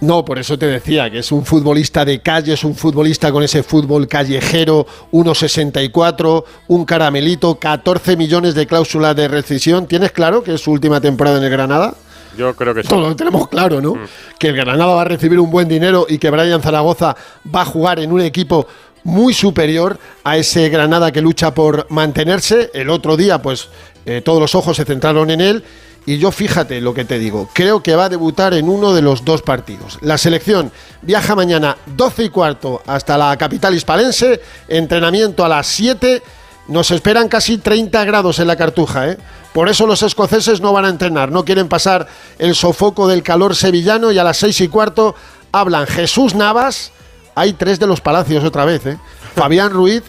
No, 0.00 0.24
por 0.24 0.38
eso 0.38 0.58
te 0.58 0.66
decía 0.66 1.10
que 1.10 1.18
es 1.20 1.32
un 1.32 1.44
futbolista 1.44 2.04
de 2.04 2.20
calle, 2.20 2.52
es 2.52 2.64
un 2.64 2.74
futbolista 2.74 3.32
con 3.32 3.42
ese 3.42 3.62
fútbol 3.62 4.06
callejero, 4.06 4.86
1.64, 5.12 6.44
un 6.68 6.84
caramelito, 6.84 7.54
14 7.54 8.16
millones 8.16 8.54
de 8.54 8.66
cláusula 8.66 9.14
de 9.14 9.28
rescisión. 9.28 9.86
¿Tienes 9.86 10.12
claro 10.12 10.42
que 10.42 10.54
es 10.54 10.60
su 10.60 10.70
última 10.70 11.00
temporada 11.00 11.38
en 11.38 11.44
el 11.44 11.50
Granada? 11.50 11.94
Yo 12.36 12.54
creo 12.54 12.74
que 12.74 12.82
sí. 12.82 12.88
Todo 12.88 13.08
lo 13.08 13.16
tenemos 13.16 13.48
claro, 13.48 13.80
¿no? 13.80 13.94
Que 14.38 14.48
el 14.48 14.56
Granada 14.56 14.94
va 14.94 15.02
a 15.02 15.06
recibir 15.06 15.40
un 15.40 15.50
buen 15.50 15.68
dinero 15.68 16.06
y 16.08 16.18
que 16.18 16.30
Brian 16.30 16.60
Zaragoza 16.60 17.16
va 17.54 17.62
a 17.62 17.64
jugar 17.64 17.98
en 17.98 18.12
un 18.12 18.20
equipo 18.20 18.66
muy 19.04 19.32
superior 19.32 19.98
a 20.24 20.36
ese 20.36 20.68
Granada 20.68 21.12
que 21.12 21.22
lucha 21.22 21.54
por 21.54 21.86
mantenerse. 21.90 22.70
El 22.74 22.90
otro 22.90 23.16
día, 23.16 23.40
pues 23.40 23.68
eh, 24.04 24.20
todos 24.22 24.40
los 24.40 24.54
ojos 24.54 24.76
se 24.76 24.84
centraron 24.84 25.30
en 25.30 25.40
él. 25.40 25.64
Y 26.06 26.18
yo 26.18 26.30
fíjate 26.30 26.80
lo 26.80 26.94
que 26.94 27.04
te 27.04 27.18
digo, 27.18 27.50
creo 27.52 27.82
que 27.82 27.96
va 27.96 28.04
a 28.04 28.08
debutar 28.08 28.54
en 28.54 28.68
uno 28.68 28.94
de 28.94 29.02
los 29.02 29.24
dos 29.24 29.42
partidos. 29.42 29.98
La 30.02 30.16
selección 30.16 30.70
viaja 31.02 31.34
mañana 31.34 31.76
12 31.86 32.24
y 32.24 32.28
cuarto 32.28 32.80
hasta 32.86 33.18
la 33.18 33.36
capital 33.36 33.74
hispalense, 33.74 34.40
entrenamiento 34.68 35.44
a 35.44 35.48
las 35.48 35.66
7, 35.66 36.22
nos 36.68 36.92
esperan 36.92 37.28
casi 37.28 37.58
30 37.58 38.04
grados 38.04 38.38
en 38.38 38.46
la 38.46 38.54
cartuja, 38.54 39.10
¿eh? 39.10 39.18
Por 39.52 39.68
eso 39.68 39.86
los 39.86 40.02
escoceses 40.02 40.60
no 40.60 40.72
van 40.72 40.84
a 40.84 40.90
entrenar, 40.90 41.32
no 41.32 41.44
quieren 41.44 41.68
pasar 41.68 42.06
el 42.38 42.54
sofoco 42.54 43.08
del 43.08 43.24
calor 43.24 43.56
sevillano 43.56 44.12
y 44.12 44.18
a 44.18 44.24
las 44.24 44.36
6 44.36 44.60
y 44.60 44.68
cuarto 44.68 45.16
hablan 45.50 45.88
Jesús 45.88 46.36
Navas, 46.36 46.92
hay 47.34 47.52
tres 47.52 47.80
de 47.80 47.88
los 47.88 48.00
palacios 48.00 48.44
otra 48.44 48.64
vez, 48.64 48.86
¿eh? 48.86 48.98
Fabián 49.34 49.72
Ruiz, 49.72 50.04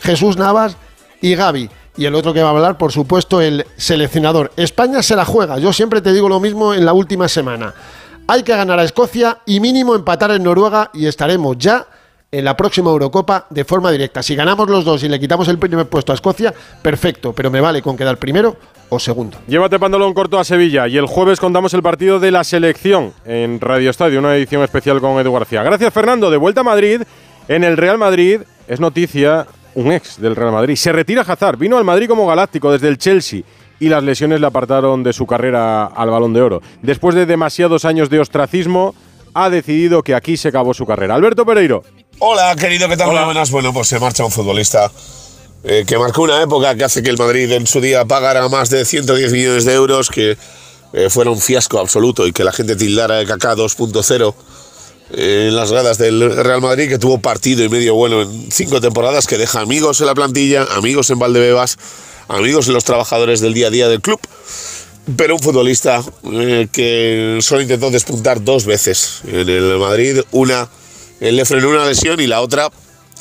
Jesús 0.00 0.36
Navas 0.36 0.76
y 1.22 1.34
Gaby. 1.34 1.70
Y 1.96 2.04
el 2.06 2.14
otro 2.14 2.32
que 2.32 2.42
va 2.42 2.48
a 2.48 2.52
hablar, 2.52 2.78
por 2.78 2.92
supuesto, 2.92 3.40
el 3.40 3.66
seleccionador. 3.76 4.52
España 4.56 5.02
se 5.02 5.16
la 5.16 5.24
juega. 5.24 5.58
Yo 5.58 5.72
siempre 5.72 6.00
te 6.00 6.12
digo 6.12 6.28
lo 6.28 6.40
mismo 6.40 6.72
en 6.72 6.84
la 6.84 6.92
última 6.92 7.28
semana. 7.28 7.74
Hay 8.26 8.42
que 8.42 8.54
ganar 8.54 8.78
a 8.78 8.84
Escocia 8.84 9.38
y 9.44 9.60
mínimo 9.60 9.94
empatar 9.94 10.30
en 10.30 10.44
Noruega 10.44 10.90
y 10.94 11.06
estaremos 11.06 11.58
ya 11.58 11.86
en 12.32 12.44
la 12.44 12.56
próxima 12.56 12.90
Eurocopa 12.90 13.46
de 13.50 13.64
forma 13.64 13.90
directa. 13.90 14.22
Si 14.22 14.36
ganamos 14.36 14.68
los 14.68 14.84
dos 14.84 15.02
y 15.02 15.08
le 15.08 15.18
quitamos 15.18 15.48
el 15.48 15.58
primer 15.58 15.86
puesto 15.86 16.12
a 16.12 16.14
Escocia, 16.14 16.54
perfecto, 16.80 17.32
pero 17.32 17.50
me 17.50 17.60
vale 17.60 17.82
con 17.82 17.96
quedar 17.96 18.18
primero 18.18 18.56
o 18.88 18.98
segundo. 18.98 19.38
Llévate 19.48 19.78
pantalón 19.78 20.14
corto 20.14 20.38
a 20.38 20.44
Sevilla 20.44 20.86
y 20.86 20.96
el 20.96 21.06
jueves 21.06 21.40
contamos 21.40 21.74
el 21.74 21.82
partido 21.82 22.20
de 22.20 22.30
la 22.30 22.44
selección 22.44 23.12
en 23.24 23.60
Radio 23.60 23.90
Estadio, 23.90 24.20
una 24.20 24.36
edición 24.36 24.62
especial 24.62 25.00
con 25.00 25.18
Edu 25.18 25.32
García. 25.32 25.62
Gracias 25.62 25.92
Fernando, 25.92 26.30
de 26.30 26.36
vuelta 26.36 26.60
a 26.60 26.64
Madrid. 26.64 27.02
En 27.48 27.64
el 27.64 27.76
Real 27.76 27.98
Madrid 27.98 28.42
es 28.68 28.78
noticia 28.78 29.46
un 29.74 29.92
ex 29.92 30.20
del 30.20 30.36
Real 30.36 30.52
Madrid. 30.52 30.76
Se 30.76 30.92
retira 30.92 31.22
Hazard, 31.22 31.58
vino 31.58 31.78
al 31.78 31.84
Madrid 31.84 32.08
como 32.08 32.26
galáctico 32.26 32.72
desde 32.72 32.88
el 32.88 32.98
Chelsea 32.98 33.42
y 33.78 33.88
las 33.88 34.02
lesiones 34.02 34.40
le 34.40 34.46
apartaron 34.46 35.02
de 35.02 35.12
su 35.12 35.26
carrera 35.26 35.86
al 35.86 36.10
Balón 36.10 36.32
de 36.32 36.42
Oro. 36.42 36.62
Después 36.82 37.14
de 37.14 37.26
demasiados 37.26 37.84
años 37.84 38.10
de 38.10 38.20
ostracismo, 38.20 38.94
ha 39.34 39.48
decidido 39.48 40.02
que 40.02 40.14
aquí 40.14 40.36
se 40.36 40.48
acabó 40.48 40.74
su 40.74 40.86
carrera. 40.86 41.14
Alberto 41.14 41.46
Pereiro. 41.46 41.82
Hola, 42.18 42.54
querido, 42.56 42.88
¿qué 42.88 42.96
tal? 42.96 43.10
Hola. 43.10 43.24
Buenas. 43.24 43.50
Bueno, 43.50 43.72
pues 43.72 43.88
se 43.88 43.98
marcha 43.98 44.24
un 44.24 44.30
futbolista 44.30 44.90
eh, 45.64 45.84
que 45.86 45.98
marcó 45.98 46.22
una 46.22 46.42
época 46.42 46.74
que 46.74 46.84
hace 46.84 47.02
que 47.02 47.10
el 47.10 47.18
Madrid 47.18 47.50
en 47.52 47.66
su 47.66 47.80
día 47.80 48.04
pagara 48.04 48.48
más 48.48 48.70
de 48.70 48.84
110 48.84 49.32
millones 49.32 49.64
de 49.64 49.74
euros, 49.74 50.10
que 50.10 50.36
eh, 50.92 51.08
fuera 51.08 51.30
un 51.30 51.40
fiasco 51.40 51.78
absoluto 51.78 52.26
y 52.26 52.32
que 52.32 52.44
la 52.44 52.52
gente 52.52 52.76
tildara 52.76 53.16
de 53.16 53.24
KK 53.26 53.44
2.0 53.56 54.34
eh, 54.34 54.34
en 55.12 55.54
las 55.54 55.70
gradas 55.70 55.98
del 55.98 56.36
Real 56.36 56.60
Madrid, 56.60 56.88
que 56.88 56.98
tuvo 56.98 57.20
partido 57.20 57.64
y 57.64 57.68
medio 57.68 57.94
bueno 57.94 58.22
en 58.22 58.50
cinco 58.50 58.80
temporadas, 58.80 59.26
que 59.26 59.38
deja 59.38 59.60
amigos 59.60 60.00
en 60.00 60.06
la 60.06 60.14
plantilla, 60.14 60.66
amigos 60.76 61.10
en 61.10 61.18
Valdebebas, 61.18 61.78
amigos 62.28 62.68
en 62.68 62.74
los 62.74 62.84
trabajadores 62.84 63.40
del 63.40 63.54
día 63.54 63.68
a 63.68 63.70
día 63.70 63.88
del 63.88 64.00
club. 64.00 64.20
Pero 65.16 65.34
un 65.34 65.40
futbolista 65.40 66.02
eh, 66.32 66.68
que 66.70 67.38
solo 67.40 67.62
intentó 67.62 67.90
despuntar 67.90 68.44
dos 68.44 68.64
veces 68.64 69.22
en 69.26 69.48
el 69.48 69.78
Madrid. 69.78 70.20
Una 70.30 70.68
le 71.20 71.44
frenó 71.44 71.70
una 71.70 71.86
lesión 71.86 72.20
y 72.20 72.26
la 72.26 72.40
otra 72.40 72.70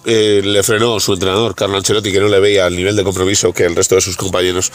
eh, 0.05 0.41
le 0.43 0.63
frenó 0.63 0.99
su 0.99 1.13
entrenador, 1.13 1.55
Carlo 1.55 1.77
Ancelotti, 1.77 2.11
que 2.11 2.19
no 2.19 2.29
le 2.29 2.39
veía 2.39 2.67
el 2.67 2.75
nivel 2.75 2.95
de 2.95 3.03
compromiso 3.03 3.51
que 3.51 3.65
el 3.65 3.75
resto 3.75 3.95
de 3.95 4.01
sus 4.01 4.15
compañeros. 4.15 4.71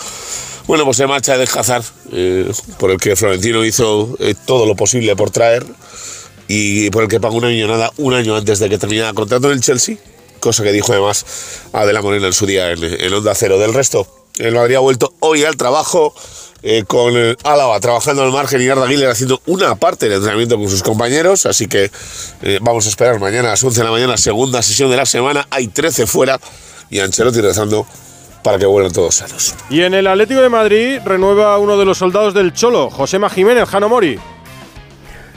Bueno, 0.66 0.84
pues 0.84 0.98
se 0.98 1.06
marcha 1.06 1.38
de 1.38 1.44
Hazard, 1.44 1.84
eh, 2.12 2.50
por 2.78 2.90
el 2.90 2.98
que 2.98 3.16
Florentino 3.16 3.64
hizo 3.64 4.16
eh, 4.18 4.34
todo 4.46 4.66
lo 4.66 4.76
posible 4.76 5.16
por 5.16 5.30
traer 5.30 5.64
y 6.48 6.90
por 6.90 7.04
el 7.04 7.08
que 7.08 7.20
pagó 7.20 7.36
una 7.36 7.48
millonada 7.48 7.92
un 7.96 8.14
año 8.14 8.36
antes 8.36 8.58
de 8.58 8.68
que 8.68 8.78
terminara 8.78 9.10
el 9.10 9.14
contrato 9.14 9.46
en 9.46 9.54
el 9.54 9.60
Chelsea, 9.60 9.96
cosa 10.40 10.62
que 10.62 10.72
dijo 10.72 10.92
además 10.92 11.24
Adela 11.72 12.02
Morena 12.02 12.26
en 12.26 12.32
su 12.32 12.46
día 12.46 12.70
en, 12.72 12.82
en 12.82 13.14
Onda 13.14 13.34
Cero. 13.34 13.58
Del 13.58 13.74
resto, 13.74 14.06
el 14.38 14.54
Madrid 14.54 14.76
ha 14.76 14.80
vuelto 14.80 15.12
hoy 15.20 15.44
al 15.44 15.56
trabajo 15.56 16.14
eh, 16.66 16.84
con 16.86 17.14
el 17.14 17.36
Álava 17.44 17.78
trabajando 17.78 18.22
al 18.22 18.32
margen 18.32 18.62
y 18.62 18.68
Arda 18.70 18.86
Güler 18.86 19.10
haciendo 19.10 19.38
una 19.44 19.74
parte 19.74 20.06
del 20.06 20.14
entrenamiento 20.14 20.56
con 20.56 20.70
sus 20.70 20.82
compañeros. 20.82 21.44
Así 21.44 21.66
que 21.66 21.90
eh, 22.40 22.58
vamos 22.62 22.86
a 22.86 22.88
esperar 22.88 23.20
mañana 23.20 23.48
a 23.48 23.50
las 23.50 23.62
11 23.62 23.80
de 23.80 23.84
la 23.84 23.90
mañana, 23.90 24.16
segunda 24.16 24.62
sesión 24.62 24.90
de 24.90 24.96
la 24.96 25.04
semana. 25.04 25.46
Hay 25.50 25.68
13 25.68 26.06
fuera 26.06 26.40
y 26.88 27.00
Ancelotti 27.00 27.42
rezando 27.42 27.86
para 28.42 28.58
que 28.58 28.64
vuelvan 28.64 28.92
todos 28.92 29.16
sanos. 29.16 29.54
Y 29.68 29.82
en 29.82 29.92
el 29.92 30.06
Atlético 30.06 30.40
de 30.40 30.48
Madrid 30.48 31.00
renueva 31.04 31.58
uno 31.58 31.76
de 31.76 31.84
los 31.84 31.98
soldados 31.98 32.32
del 32.32 32.54
Cholo, 32.54 32.88
Josema 32.90 33.28
Jiménez, 33.28 33.68
Jano 33.68 33.90
Mori. 33.90 34.18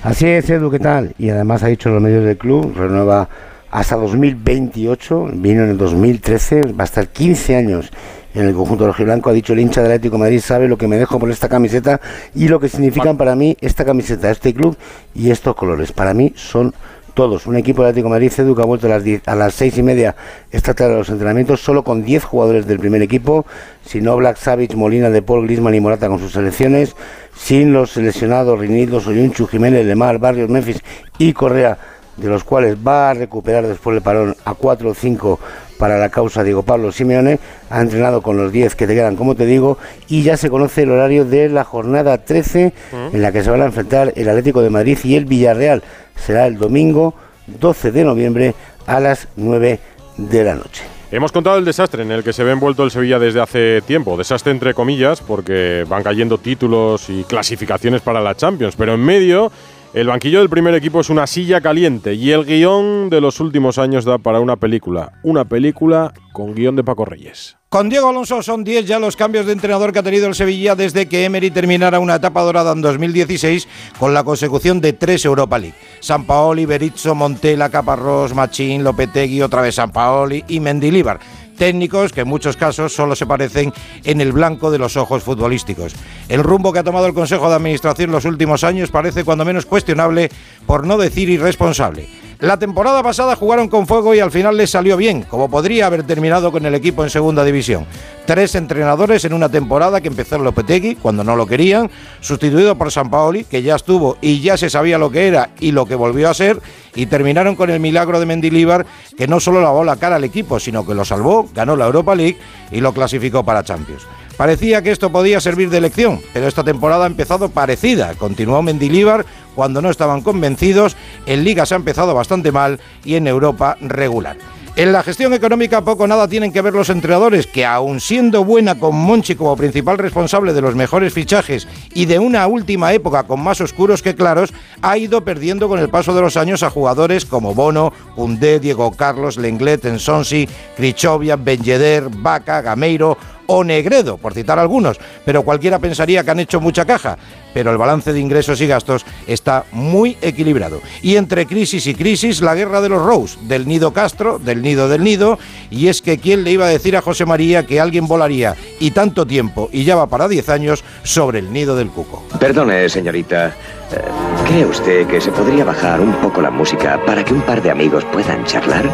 Así 0.04 0.28
es, 0.28 0.48
Edu, 0.50 0.70
¿qué 0.70 0.80
tal? 0.80 1.16
Y 1.18 1.30
además 1.30 1.64
ha 1.64 1.68
dicho 1.68 1.90
en 1.90 1.96
los 1.96 2.04
medios 2.04 2.24
del 2.24 2.38
club, 2.38 2.74
renueva 2.76 3.28
hasta 3.72 3.96
2028, 3.96 5.30
vino 5.34 5.64
en 5.64 5.72
el 5.72 5.78
2013, 5.78 6.74
va 6.74 6.84
a 6.84 6.86
estar 6.86 7.08
15 7.08 7.56
años 7.56 7.90
en 8.36 8.46
el 8.46 8.54
conjunto 8.54 8.86
rojiblanco. 8.86 9.32
Ha 9.32 9.34
dicho 9.34 9.54
el 9.54 9.60
hincha 9.60 9.82
del 9.82 9.92
Atlético 9.92 10.16
de 10.16 10.20
Madrid, 10.20 10.40
sabe 10.40 10.68
lo 10.68 10.78
que 10.78 10.88
me 10.88 10.98
dejo 10.98 11.18
por 11.18 11.32
esta 11.32 11.50
camiseta 11.50 12.00
y 12.36 12.48
lo 12.48 12.60
que 12.60 12.70
significan 12.70 13.18
para 13.18 13.36
mí 13.36 13.58
esta 13.60 13.86
camiseta, 13.86 14.30
este 14.30 14.54
club 14.54 14.78
y 15.16 15.32
estos 15.32 15.56
colores. 15.56 15.92
Para 15.92 16.14
mí 16.14 16.32
son 16.36 16.74
todos. 17.18 17.48
Un 17.48 17.56
equipo 17.56 17.82
del 17.82 17.90
Atlético 17.90 18.10
de 18.10 18.12
Madrid, 18.12 18.32
Edu, 18.38 18.56
que 18.56 18.62
ha 18.62 18.66
vuelto 18.66 18.86
a 18.86 18.92
las, 18.92 19.04
10 19.04 19.24
a 19.28 19.34
las 19.34 19.56
seis 19.56 19.76
y 19.80 19.82
media 19.82 20.16
esta 20.52 20.76
tarde 20.76 20.94
a 20.94 20.98
los 21.00 21.10
entrenamientos, 21.10 21.62
solo 21.62 21.84
con 21.84 22.04
10 22.04 22.24
jugadores 22.24 22.68
del 22.68 22.78
primer 22.78 23.02
equipo, 23.02 23.48
sin 23.84 24.08
Oblak, 24.08 24.38
Savic, 24.38 24.76
Molina, 24.76 25.10
De 25.10 25.24
Paul, 25.24 25.46
Griezmann 25.46 25.74
y 25.74 25.80
Morata 25.80 26.08
con 26.10 26.20
sus 26.20 26.34
selecciones, 26.34 26.96
sin 27.38 27.72
los 27.72 27.92
seleccionados 27.92 28.60
Rinildo, 28.60 29.00
Soyunchu, 29.00 29.48
Jiménez, 29.48 29.86
Lemar, 29.86 30.20
Barrios, 30.20 30.50
Memphis 30.50 30.82
y 31.18 31.34
Correa, 31.34 31.78
de 32.18 32.28
los 32.28 32.44
cuales 32.44 32.76
va 32.76 33.12
a 33.12 33.14
recuperar 33.14 33.68
después 33.68 33.94
del 33.94 34.04
parón 34.04 34.36
a 34.44 34.56
4 34.56 34.90
o 34.90 34.94
5 34.94 35.40
para 35.78 36.00
la 36.00 36.10
causa 36.10 36.44
Diego 36.44 36.64
Pablo 36.64 36.92
Simeone, 36.92 37.40
ha 37.70 37.80
entrenado 37.80 38.22
con 38.22 38.36
los 38.38 38.52
10 38.52 38.76
que 38.76 38.88
te 38.88 38.96
quedan, 38.96 39.16
como 39.16 39.36
te 39.36 39.46
digo, 39.46 39.78
y 40.08 40.24
ya 40.24 40.36
se 40.36 40.50
conoce 40.50 40.84
el 40.84 40.92
horario 40.92 41.26
de 41.26 41.50
la 41.50 41.64
jornada 41.64 42.18
13 42.18 42.74
en 43.14 43.22
la 43.22 43.32
que 43.32 43.44
se 43.44 43.52
van 43.52 43.62
a 43.62 43.66
enfrentar 43.66 44.14
el 44.16 44.28
Atlético 44.28 44.62
de 44.62 44.72
Madrid 44.72 44.98
y 45.04 45.16
el 45.16 45.26
Villarreal. 45.26 45.84
Será 46.16 46.48
el 46.48 46.58
domingo 46.58 47.14
12 47.46 47.92
de 47.92 48.04
noviembre 48.04 48.56
a 48.88 49.00
las 49.00 49.28
9 49.36 49.80
de 50.18 50.44
la 50.44 50.56
noche. 50.56 50.87
Hemos 51.10 51.32
contado 51.32 51.58
el 51.58 51.64
desastre 51.64 52.04
en 52.04 52.12
el 52.12 52.22
que 52.22 52.34
se 52.34 52.44
ve 52.44 52.52
envuelto 52.52 52.84
el 52.84 52.92
Sevilla 52.92 53.18
desde 53.18 53.40
hace 53.40 53.82
tiempo. 53.82 54.18
Desastre 54.18 54.52
entre 54.52 54.74
comillas, 54.74 55.22
porque 55.22 55.86
van 55.88 56.04
cayendo 56.04 56.38
títulos 56.38 57.10
y 57.10 57.24
clasificaciones 57.24 58.02
para 58.02 58.20
la 58.20 58.36
Champions. 58.36 58.76
Pero 58.76 58.96
en 58.96 59.00
medio, 59.00 59.50
el 59.94 60.08
banquillo 60.08 60.40
del 60.40 60.50
primer 60.50 60.76
equipo 60.76 61.00
es 61.00 61.10
una 61.10 61.26
silla 61.26 61.62
caliente 61.62 62.14
y 62.14 62.32
el 62.32 62.44
guion 62.44 63.10
de 63.10 63.22
los 63.22 63.40
últimos 63.40 63.78
años 63.78 64.04
da 64.04 64.18
para 64.18 64.42
una 64.42 64.58
película. 64.58 65.14
Una 65.24 65.46
película 65.46 66.14
con 66.34 66.54
guion 66.54 66.76
de 66.76 66.84
Paco 66.84 67.06
Reyes. 67.06 67.57
Con 67.78 67.90
Diego 67.90 68.10
Alonso 68.10 68.42
son 68.42 68.64
10 68.64 68.88
ya 68.88 68.98
los 68.98 69.16
cambios 69.16 69.46
de 69.46 69.52
entrenador 69.52 69.94
que 69.94 70.00
ha 70.00 70.04
tenido 70.04 70.26
el 70.26 70.34
Sevilla 70.34 70.74
desde 70.74 71.08
que 71.08 71.26
Emery 71.26 71.52
terminara 71.52 72.00
una 72.00 72.16
etapa 72.16 72.42
dorada 72.42 72.72
en 72.72 72.82
2016 72.82 73.68
con 74.00 74.16
la 74.16 74.24
consecución 74.24 74.82
de 74.82 74.94
tres 74.94 75.26
Europa 75.26 75.60
League. 75.60 75.76
San 76.00 76.26
Paoli, 76.26 76.66
Berizzo, 76.66 77.14
Montela, 77.14 77.70
Caparrós, 77.70 78.34
Machín, 78.34 78.84
Lopetegui, 78.84 79.44
otra 79.44 79.62
vez 79.62 79.76
San 79.76 79.92
Paoli 79.92 80.44
y 80.48 80.60
Mendilíbar 80.60 81.20
técnicos 81.56 82.14
que 82.14 82.22
en 82.22 82.28
muchos 82.28 82.56
casos 82.56 82.94
solo 82.94 83.16
se 83.16 83.26
parecen 83.26 83.74
en 84.04 84.22
el 84.22 84.32
blanco 84.32 84.72
de 84.72 84.78
los 84.78 84.96
ojos 84.96 85.24
futbolísticos. 85.24 85.96
El 86.30 86.44
rumbo 86.44 86.72
que 86.72 86.80
ha 86.80 86.84
tomado 86.84 87.08
el 87.08 87.14
Consejo 87.14 87.50
de 87.50 87.56
Administración 87.56 88.12
los 88.12 88.26
últimos 88.26 88.64
años 88.64 88.92
parece 88.92 89.24
cuando 89.24 89.44
menos 89.44 89.66
cuestionable, 89.66 90.30
por 90.66 90.86
no 90.86 90.98
decir 90.98 91.30
irresponsable. 91.30 92.08
La 92.40 92.60
temporada 92.60 93.02
pasada 93.02 93.36
jugaron 93.36 93.68
con 93.68 93.88
fuego 93.88 94.14
y 94.14 94.20
al 94.20 94.30
final 94.30 94.58
les 94.58 94.70
salió 94.70 94.96
bien, 94.96 95.24
como 95.24 95.50
podría 95.50 95.88
haber 95.88 96.04
terminado 96.04 96.52
con 96.52 96.68
el 96.68 96.76
equipo 96.76 97.04
en 97.04 97.10
segunda 97.10 97.44
división. 97.44 97.88
Tres 98.28 98.54
entrenadores 98.54 99.26
en 99.26 99.34
una 99.34 99.50
temporada 99.50 100.02
que 100.02 100.08
empezó 100.08 100.38
Lopetegui, 100.38 100.98
cuando 100.98 101.24
no 101.24 101.36
lo 101.36 101.48
querían, 101.48 101.90
sustituido 102.22 102.78
por 102.78 102.92
San 102.92 103.10
Paoli, 103.10 103.44
que 103.44 103.64
ya 103.64 103.76
estuvo 103.76 104.18
y 104.22 104.40
ya 104.42 104.56
se 104.56 104.70
sabía 104.70 105.00
lo 105.00 105.10
que 105.10 105.28
era 105.28 105.50
y 105.60 105.72
lo 105.72 105.88
que 105.88 105.96
volvió 105.96 106.30
a 106.30 106.36
ser, 106.36 106.62
y 106.94 107.08
terminaron 107.08 107.56
con 107.56 107.72
el 107.72 107.80
milagro 107.80 108.20
de 108.20 108.28
Mendilíbar, 108.28 108.86
que 109.18 109.28
no 109.28 109.40
solo 109.40 109.60
lavó 109.60 109.84
la 109.84 109.96
cara 109.96 110.18
al 110.18 110.24
equipo, 110.24 110.60
sino 110.60 110.86
que 110.86 110.94
lo 110.94 111.06
salvó, 111.06 111.50
ganó 111.56 111.76
la 111.76 111.88
Europa 111.88 112.14
League 112.14 112.38
y 112.72 112.82
lo 112.82 112.94
clasificó 112.94 113.44
para 113.44 113.64
Champions. 113.64 114.04
Parecía 114.38 114.84
que 114.84 114.92
esto 114.92 115.12
podía 115.12 115.42
servir 115.42 115.72
de 115.72 115.82
lección, 115.82 116.22
pero 116.32 116.48
esta 116.48 116.64
temporada 116.64 117.06
ha 117.06 117.08
empezado 117.08 117.50
parecida. 117.50 118.14
Continuó 118.14 118.62
Mendilíbar 118.62 119.26
cuando 119.58 119.82
no 119.82 119.90
estaban 119.90 120.22
convencidos, 120.22 120.96
en 121.26 121.44
Liga 121.44 121.66
se 121.66 121.74
ha 121.74 121.78
empezado 121.78 122.14
bastante 122.14 122.52
mal 122.52 122.80
y 123.04 123.16
en 123.16 123.26
Europa 123.26 123.76
regular. 123.82 124.38
En 124.76 124.92
la 124.94 125.02
gestión 125.02 125.34
económica 125.34 125.84
poco 125.84 126.04
o 126.04 126.08
nada 126.08 126.28
tienen 126.28 126.54
que 126.54 126.62
ver 126.62 126.76
los 126.76 126.92
entrenadores, 126.92 127.48
que 127.48 127.66
aun 127.66 128.00
siendo 128.00 128.46
buena 128.46 128.78
con 128.78 128.96
Monchi 128.96 129.34
como 129.34 129.58
principal 129.58 129.98
responsable 129.98 130.54
de 130.54 130.62
los 130.62 130.76
mejores 130.76 131.12
fichajes 131.12 131.68
y 131.96 132.06
de 132.06 132.20
una 132.20 132.46
última 132.46 132.94
época 132.94 133.24
con 133.24 133.42
más 133.42 133.60
oscuros 133.60 134.04
que 134.04 134.14
claros, 134.14 134.54
ha 134.84 134.96
ido 135.00 135.26
perdiendo 135.26 135.68
con 135.68 135.80
el 135.80 135.90
paso 135.90 136.14
de 136.14 136.22
los 136.22 136.38
años 136.38 136.62
a 136.62 136.70
jugadores 136.70 137.26
como 137.26 137.56
Bono, 137.56 137.92
Undé, 138.16 138.60
Diego 138.60 138.92
Carlos, 138.92 139.38
Lenglet, 139.38 139.84
Ensonsi, 139.86 140.48
Krichovia, 140.76 141.36
Benjeder, 141.36 142.10
Vaca, 142.12 142.62
Gameiro 142.62 143.18
o 143.48 143.64
Negredo, 143.64 144.18
por 144.18 144.34
citar 144.34 144.60
algunos, 144.60 145.00
pero 145.26 145.44
cualquiera 145.44 145.80
pensaría 145.80 146.24
que 146.24 146.32
han 146.32 146.40
hecho 146.40 146.62
mucha 146.62 146.86
caja, 146.86 147.18
pero 147.54 147.72
el 147.72 147.78
balance 147.78 148.14
de 148.14 148.20
ingresos 148.20 148.62
y 148.62 148.68
gastos 148.68 149.06
está 149.26 149.66
muy 149.72 150.18
equilibrado. 150.22 150.82
Y 151.02 151.16
entre 151.16 151.46
crisis 151.46 151.88
y 151.88 151.96
crisis, 151.96 152.42
la 152.42 152.56
guerra 152.56 152.82
de 152.82 152.90
los 152.90 153.02
Rose, 153.02 153.38
del 153.42 153.68
nido 153.68 153.92
Castro, 153.94 154.38
del 154.40 154.62
nido 154.62 154.88
del 154.88 155.04
nido, 155.04 155.40
y 155.72 155.88
es 155.88 156.02
que 156.02 156.20
quién 156.20 156.44
le 156.44 156.52
iba 156.52 156.66
a 156.66 156.70
decir 156.70 156.96
a 156.96 157.02
José 157.02 157.26
María 157.26 157.66
que 157.66 157.80
alguien 157.80 158.08
volaría 158.08 158.56
y 158.80 158.92
tanto 158.92 159.26
tiempo, 159.26 159.70
y 159.72 159.84
ya 159.84 159.96
va 159.96 160.08
para 160.08 160.28
10 160.28 160.50
años, 160.50 160.84
sobre 161.04 161.40
el 161.40 161.52
nido 161.52 161.76
del 161.76 161.90
cuco. 161.90 162.24
Perdone, 162.40 162.90
señorita. 162.90 163.48
Eh, 163.48 164.02
¿Cree 164.48 164.66
usted 164.66 165.08
que 165.08 165.22
se 165.22 165.32
podría 165.32 165.64
bajar 165.64 166.02
un 166.02 166.14
poco 166.16 166.42
la 166.42 166.52
música 166.52 167.00
para 167.06 167.24
que 167.24 167.34
un 167.34 167.42
par 167.42 167.62
de 167.62 167.72
amigos 167.72 168.06
puedan 168.12 168.46
charlar? 168.46 168.90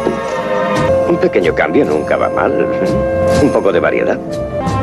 Un 1.14 1.20
pequeño 1.20 1.54
cambio 1.54 1.84
nunca 1.84 2.16
va 2.16 2.28
mal. 2.28 2.66
Un 3.40 3.52
poco 3.52 3.70
de 3.70 3.78
variedad. 3.78 4.18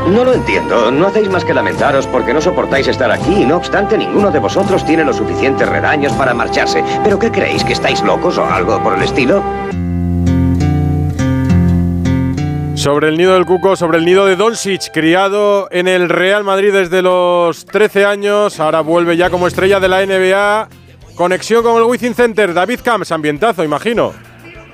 No 0.07 0.23
lo 0.23 0.31
entiendo. 0.31 0.89
No 0.89 1.07
hacéis 1.07 1.29
más 1.29 1.43
que 1.43 1.53
lamentaros 1.53 2.07
porque 2.07 2.33
no 2.33 2.39
soportáis 2.39 2.87
estar 2.87 3.11
aquí 3.11 3.41
y 3.41 3.45
no 3.45 3.57
obstante 3.57 3.97
ninguno 3.97 4.31
de 4.31 4.39
vosotros 4.39 4.85
tiene 4.85 5.03
los 5.03 5.17
suficientes 5.17 5.67
redaños 5.67 6.13
para 6.13 6.33
marcharse. 6.33 6.85
¿Pero 7.03 7.19
qué 7.19 7.31
creéis? 7.31 7.65
¿Que 7.65 7.73
estáis 7.73 8.01
locos 8.01 8.37
o 8.37 8.45
algo 8.45 8.81
por 8.81 8.97
el 8.97 9.03
estilo? 9.03 9.43
Sobre 12.75 13.09
el 13.09 13.17
nido 13.17 13.33
del 13.33 13.45
Cuco, 13.45 13.75
sobre 13.75 13.97
el 13.97 14.05
nido 14.05 14.25
de 14.25 14.37
Doncic, 14.37 14.89
criado 14.93 15.67
en 15.69 15.89
el 15.89 16.07
Real 16.07 16.45
Madrid 16.45 16.71
desde 16.71 17.01
los 17.01 17.65
13 17.65 18.05
años, 18.05 18.57
ahora 18.61 18.79
vuelve 18.79 19.17
ya 19.17 19.29
como 19.29 19.47
estrella 19.47 19.81
de 19.81 19.89
la 19.89 20.05
NBA. 20.05 20.69
Conexión 21.15 21.61
con 21.61 21.75
el 21.75 21.83
Wizzing 21.83 22.15
Center, 22.15 22.53
David 22.53 22.79
Camps, 22.81 23.11
ambientazo, 23.11 23.65
imagino. 23.65 24.30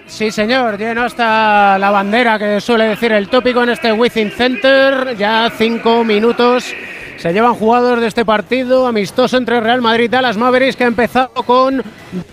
Sí, 0.08 0.32
señor, 0.32 0.78
lleno 0.78 1.04
hasta 1.04 1.78
la 1.78 1.92
bandera 1.92 2.40
que 2.40 2.62
suele 2.62 2.86
decir 2.86 3.12
el 3.12 3.28
tópico 3.28 3.62
en 3.62 3.70
este 3.70 3.92
Wizzing 3.92 4.32
Center. 4.32 5.16
Ya 5.18 5.52
cinco 5.56 6.04
minutos 6.04 6.74
se 7.18 7.34
llevan 7.34 7.56
jugadores 7.56 8.02
de 8.02 8.08
este 8.08 8.24
partido 8.26 8.88
amistoso 8.88 9.38
entre 9.38 9.60
Real 9.60 9.82
Madrid 9.82 10.06
y 10.06 10.08
Dallas 10.08 10.38
Mavericks 10.38 10.76
que 10.76 10.86
ha 10.86 10.88
empezado 10.88 11.30
con 11.46 11.84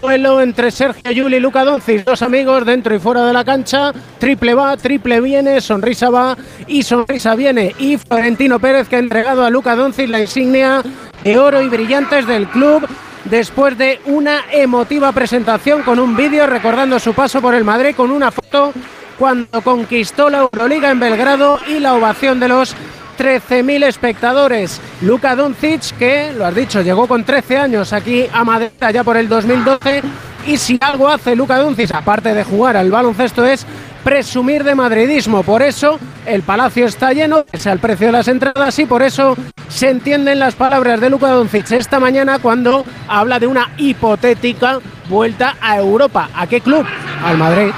duelo 0.01 0.41
entre 0.41 0.71
Sergio 0.71 1.11
Yuli 1.11 1.37
y 1.37 1.41
Luca 1.41 1.65
Doncic, 1.65 2.05
dos 2.05 2.23
amigos 2.23 2.65
dentro 2.65 2.95
y 2.95 2.99
fuera 2.99 3.27
de 3.27 3.33
la 3.33 3.45
cancha. 3.45 3.93
Triple 4.19 4.55
va, 4.55 4.77
triple 4.77 5.21
viene, 5.21 5.61
sonrisa 5.61 6.11
va 6.11 6.37
y 6.67 6.83
sonrisa 6.83 7.35
viene. 7.35 7.75
Y 7.79 7.97
Florentino 7.97 8.61
Pérez 8.61 8.89
que 8.89 8.97
ha 8.97 9.01
entregado 9.01 9.45
a 9.45 9.51
Luca 9.51 9.75
Doncic 9.75 10.09
la 10.09 10.21
insignia 10.21 10.83
de 11.25 11.39
oro 11.39 11.61
y 11.61 11.69
brillantes 11.69 12.27
del 12.27 12.47
club 12.49 12.87
después 13.25 13.77
de 13.79 14.01
una 14.07 14.45
emotiva 14.51 15.13
presentación 15.13 15.83
con 15.83 15.99
un 15.99 16.17
vídeo 16.17 16.47
recordando 16.47 16.99
su 16.99 17.15
paso 17.15 17.41
por 17.41 17.55
el 17.55 17.65
Madrid 17.65 17.95
con 17.97 18.11
una 18.11 18.31
foto 18.31 18.73
cuando 19.19 19.63
conquistó 19.63 20.29
la 20.29 20.39
Euroliga 20.39 20.91
en 20.91 21.01
Belgrado 21.01 21.59
y 21.69 21.79
la 21.79 21.95
ovación 21.95 22.41
de 22.41 22.49
los 22.49 22.75
13.000 23.19 23.85
espectadores. 23.85 24.81
Luka 25.01 25.37
Doncic, 25.37 25.97
que 25.97 26.33
lo 26.33 26.45
has 26.45 26.55
dicho, 26.55 26.83
llegó 26.83 27.07
con 27.07 27.25
13 27.25 27.59
años 27.59 27.93
aquí 27.93 28.27
a 28.33 28.45
Madrid 28.45 28.71
ya 28.93 29.05
por 29.05 29.17
el 29.17 29.29
2012 29.29 30.03
y 30.47 30.57
si 30.57 30.79
algo 30.81 31.09
hace 31.09 31.37
Luka 31.37 31.59
Doncic, 31.59 31.95
aparte 31.95 32.35
de 32.35 32.45
jugar 32.45 32.77
al 32.77 32.91
baloncesto, 32.91 33.45
es 33.47 33.65
presumir 34.05 34.63
de 34.63 34.75
madridismo. 34.75 35.43
Por 35.43 35.63
eso 35.63 35.99
el 36.27 36.43
palacio 36.43 36.87
está 36.87 37.13
lleno, 37.13 37.45
es 37.51 37.67
el 37.67 37.79
precio 37.79 38.09
de 38.09 38.13
las 38.13 38.29
entradas 38.29 38.79
y 38.79 38.87
por 38.87 39.03
eso 39.03 39.35
se 39.69 39.89
entienden 39.89 40.39
las 40.39 40.55
palabras 40.55 41.01
de 41.01 41.11
Luka 41.11 41.31
Doncic 41.31 41.71
esta 41.73 41.99
mañana 41.99 42.39
cuando 42.39 42.85
habla 43.09 43.41
de 43.41 43.47
una 43.47 43.73
hipotética 43.79 44.79
vuelta 45.09 45.57
a 45.61 45.79
Europa. 45.79 46.29
¿A 46.35 46.47
qué 46.47 46.61
club? 46.61 46.87
Al 47.25 47.39
Madrid. 47.39 47.73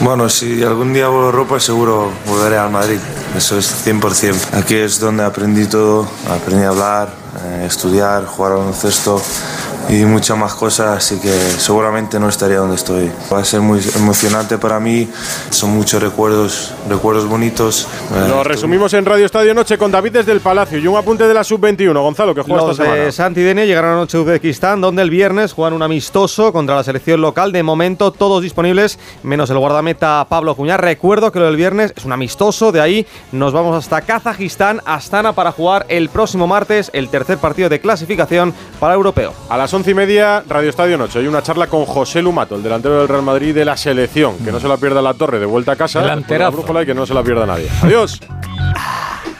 Bueno, 0.00 0.28
si 0.28 0.62
algún 0.62 0.92
día 0.92 1.08
vuelvo 1.08 1.24
a 1.24 1.30
Europa, 1.30 1.60
seguro 1.60 2.10
volveré 2.26 2.58
al 2.58 2.70
Madrid. 2.70 2.98
Eso 3.36 3.58
es 3.58 3.86
100%. 3.86 4.58
Aquí 4.58 4.74
es 4.74 4.98
donde 4.98 5.24
aprendí 5.24 5.66
todo. 5.66 6.08
Aprendí 6.28 6.64
a 6.64 6.68
hablar, 6.70 7.08
eh, 7.44 7.64
estudiar, 7.66 8.26
jugar 8.26 8.52
al 8.52 8.58
baloncesto 8.58 9.22
y 9.88 10.04
muchas 10.04 10.36
más 10.36 10.54
cosas, 10.54 10.98
así 10.98 11.20
que 11.20 11.30
seguramente 11.30 12.18
no 12.18 12.28
estaría 12.28 12.58
donde 12.58 12.76
estoy. 12.76 13.10
Va 13.32 13.40
a 13.40 13.44
ser 13.44 13.60
muy 13.60 13.80
emocionante 13.96 14.58
para 14.58 14.80
mí, 14.80 15.08
son 15.50 15.70
muchos 15.70 16.02
recuerdos, 16.02 16.72
recuerdos 16.88 17.26
bonitos. 17.26 17.88
Lo 18.28 18.44
resumimos 18.44 18.94
en 18.94 19.04
Radio 19.04 19.26
Estadio 19.26 19.54
Noche 19.54 19.78
con 19.78 19.90
David 19.90 20.12
desde 20.12 20.32
el 20.32 20.40
Palacio 20.40 20.78
y 20.78 20.86
un 20.86 20.96
apunte 20.96 21.26
de 21.26 21.34
la 21.34 21.44
Sub-21. 21.44 21.92
Gonzalo, 22.00 22.34
que 22.34 22.42
juega 22.42 22.62
Los 22.62 22.72
esta 22.72 22.84
semana. 22.84 23.04
de 23.04 23.12
Santidenia 23.12 23.64
llegaron 23.64 23.92
anoche 23.92 24.16
a 24.16 24.20
Uzbekistán, 24.20 24.80
donde 24.80 25.02
el 25.02 25.10
viernes 25.10 25.52
juegan 25.52 25.74
un 25.74 25.82
amistoso 25.82 26.52
contra 26.52 26.76
la 26.76 26.84
selección 26.84 27.20
local. 27.20 27.52
De 27.52 27.62
momento, 27.62 28.12
todos 28.12 28.42
disponibles, 28.42 28.98
menos 29.22 29.50
el 29.50 29.58
guardameta 29.58 30.26
Pablo 30.28 30.54
Cuñar. 30.54 30.80
Recuerdo 30.80 31.32
que 31.32 31.38
lo 31.38 31.46
del 31.46 31.56
viernes 31.56 31.92
es 31.96 32.04
un 32.04 32.12
amistoso, 32.12 32.72
de 32.72 32.80
ahí 32.80 33.06
nos 33.32 33.52
vamos 33.52 33.76
hasta 33.76 34.00
Kazajistán, 34.00 34.80
Astana, 34.84 35.32
para 35.32 35.52
jugar 35.52 35.86
el 35.88 36.08
próximo 36.08 36.46
martes 36.46 36.90
el 36.92 37.08
tercer 37.08 37.38
partido 37.38 37.68
de 37.68 37.80
clasificación 37.80 38.54
para 38.80 38.94
europeo. 38.94 39.32
A 39.48 39.56
las 39.56 39.71
once 39.74 39.90
y 39.90 39.94
media, 39.94 40.42
Radio 40.48 40.70
Estadio 40.70 40.98
Noche. 40.98 41.18
Hay 41.18 41.26
una 41.26 41.42
charla 41.42 41.66
con 41.66 41.84
José 41.84 42.20
Lumato, 42.20 42.56
el 42.56 42.62
delantero 42.62 42.98
del 42.98 43.08
Real 43.08 43.22
Madrid 43.22 43.54
de 43.54 43.64
la 43.64 43.76
selección. 43.76 44.36
Que 44.38 44.52
no 44.52 44.60
se 44.60 44.68
la 44.68 44.76
pierda 44.76 45.00
la 45.00 45.14
torre 45.14 45.38
de 45.38 45.46
vuelta 45.46 45.72
a 45.72 45.76
casa. 45.76 46.00
Delanterazo. 46.00 46.50
la 46.50 46.50
brújula 46.50 46.82
y 46.82 46.86
que 46.86 46.94
no 46.94 47.06
se 47.06 47.14
la 47.14 47.22
pierda 47.22 47.46
nadie. 47.46 47.68
Adiós. 47.82 48.20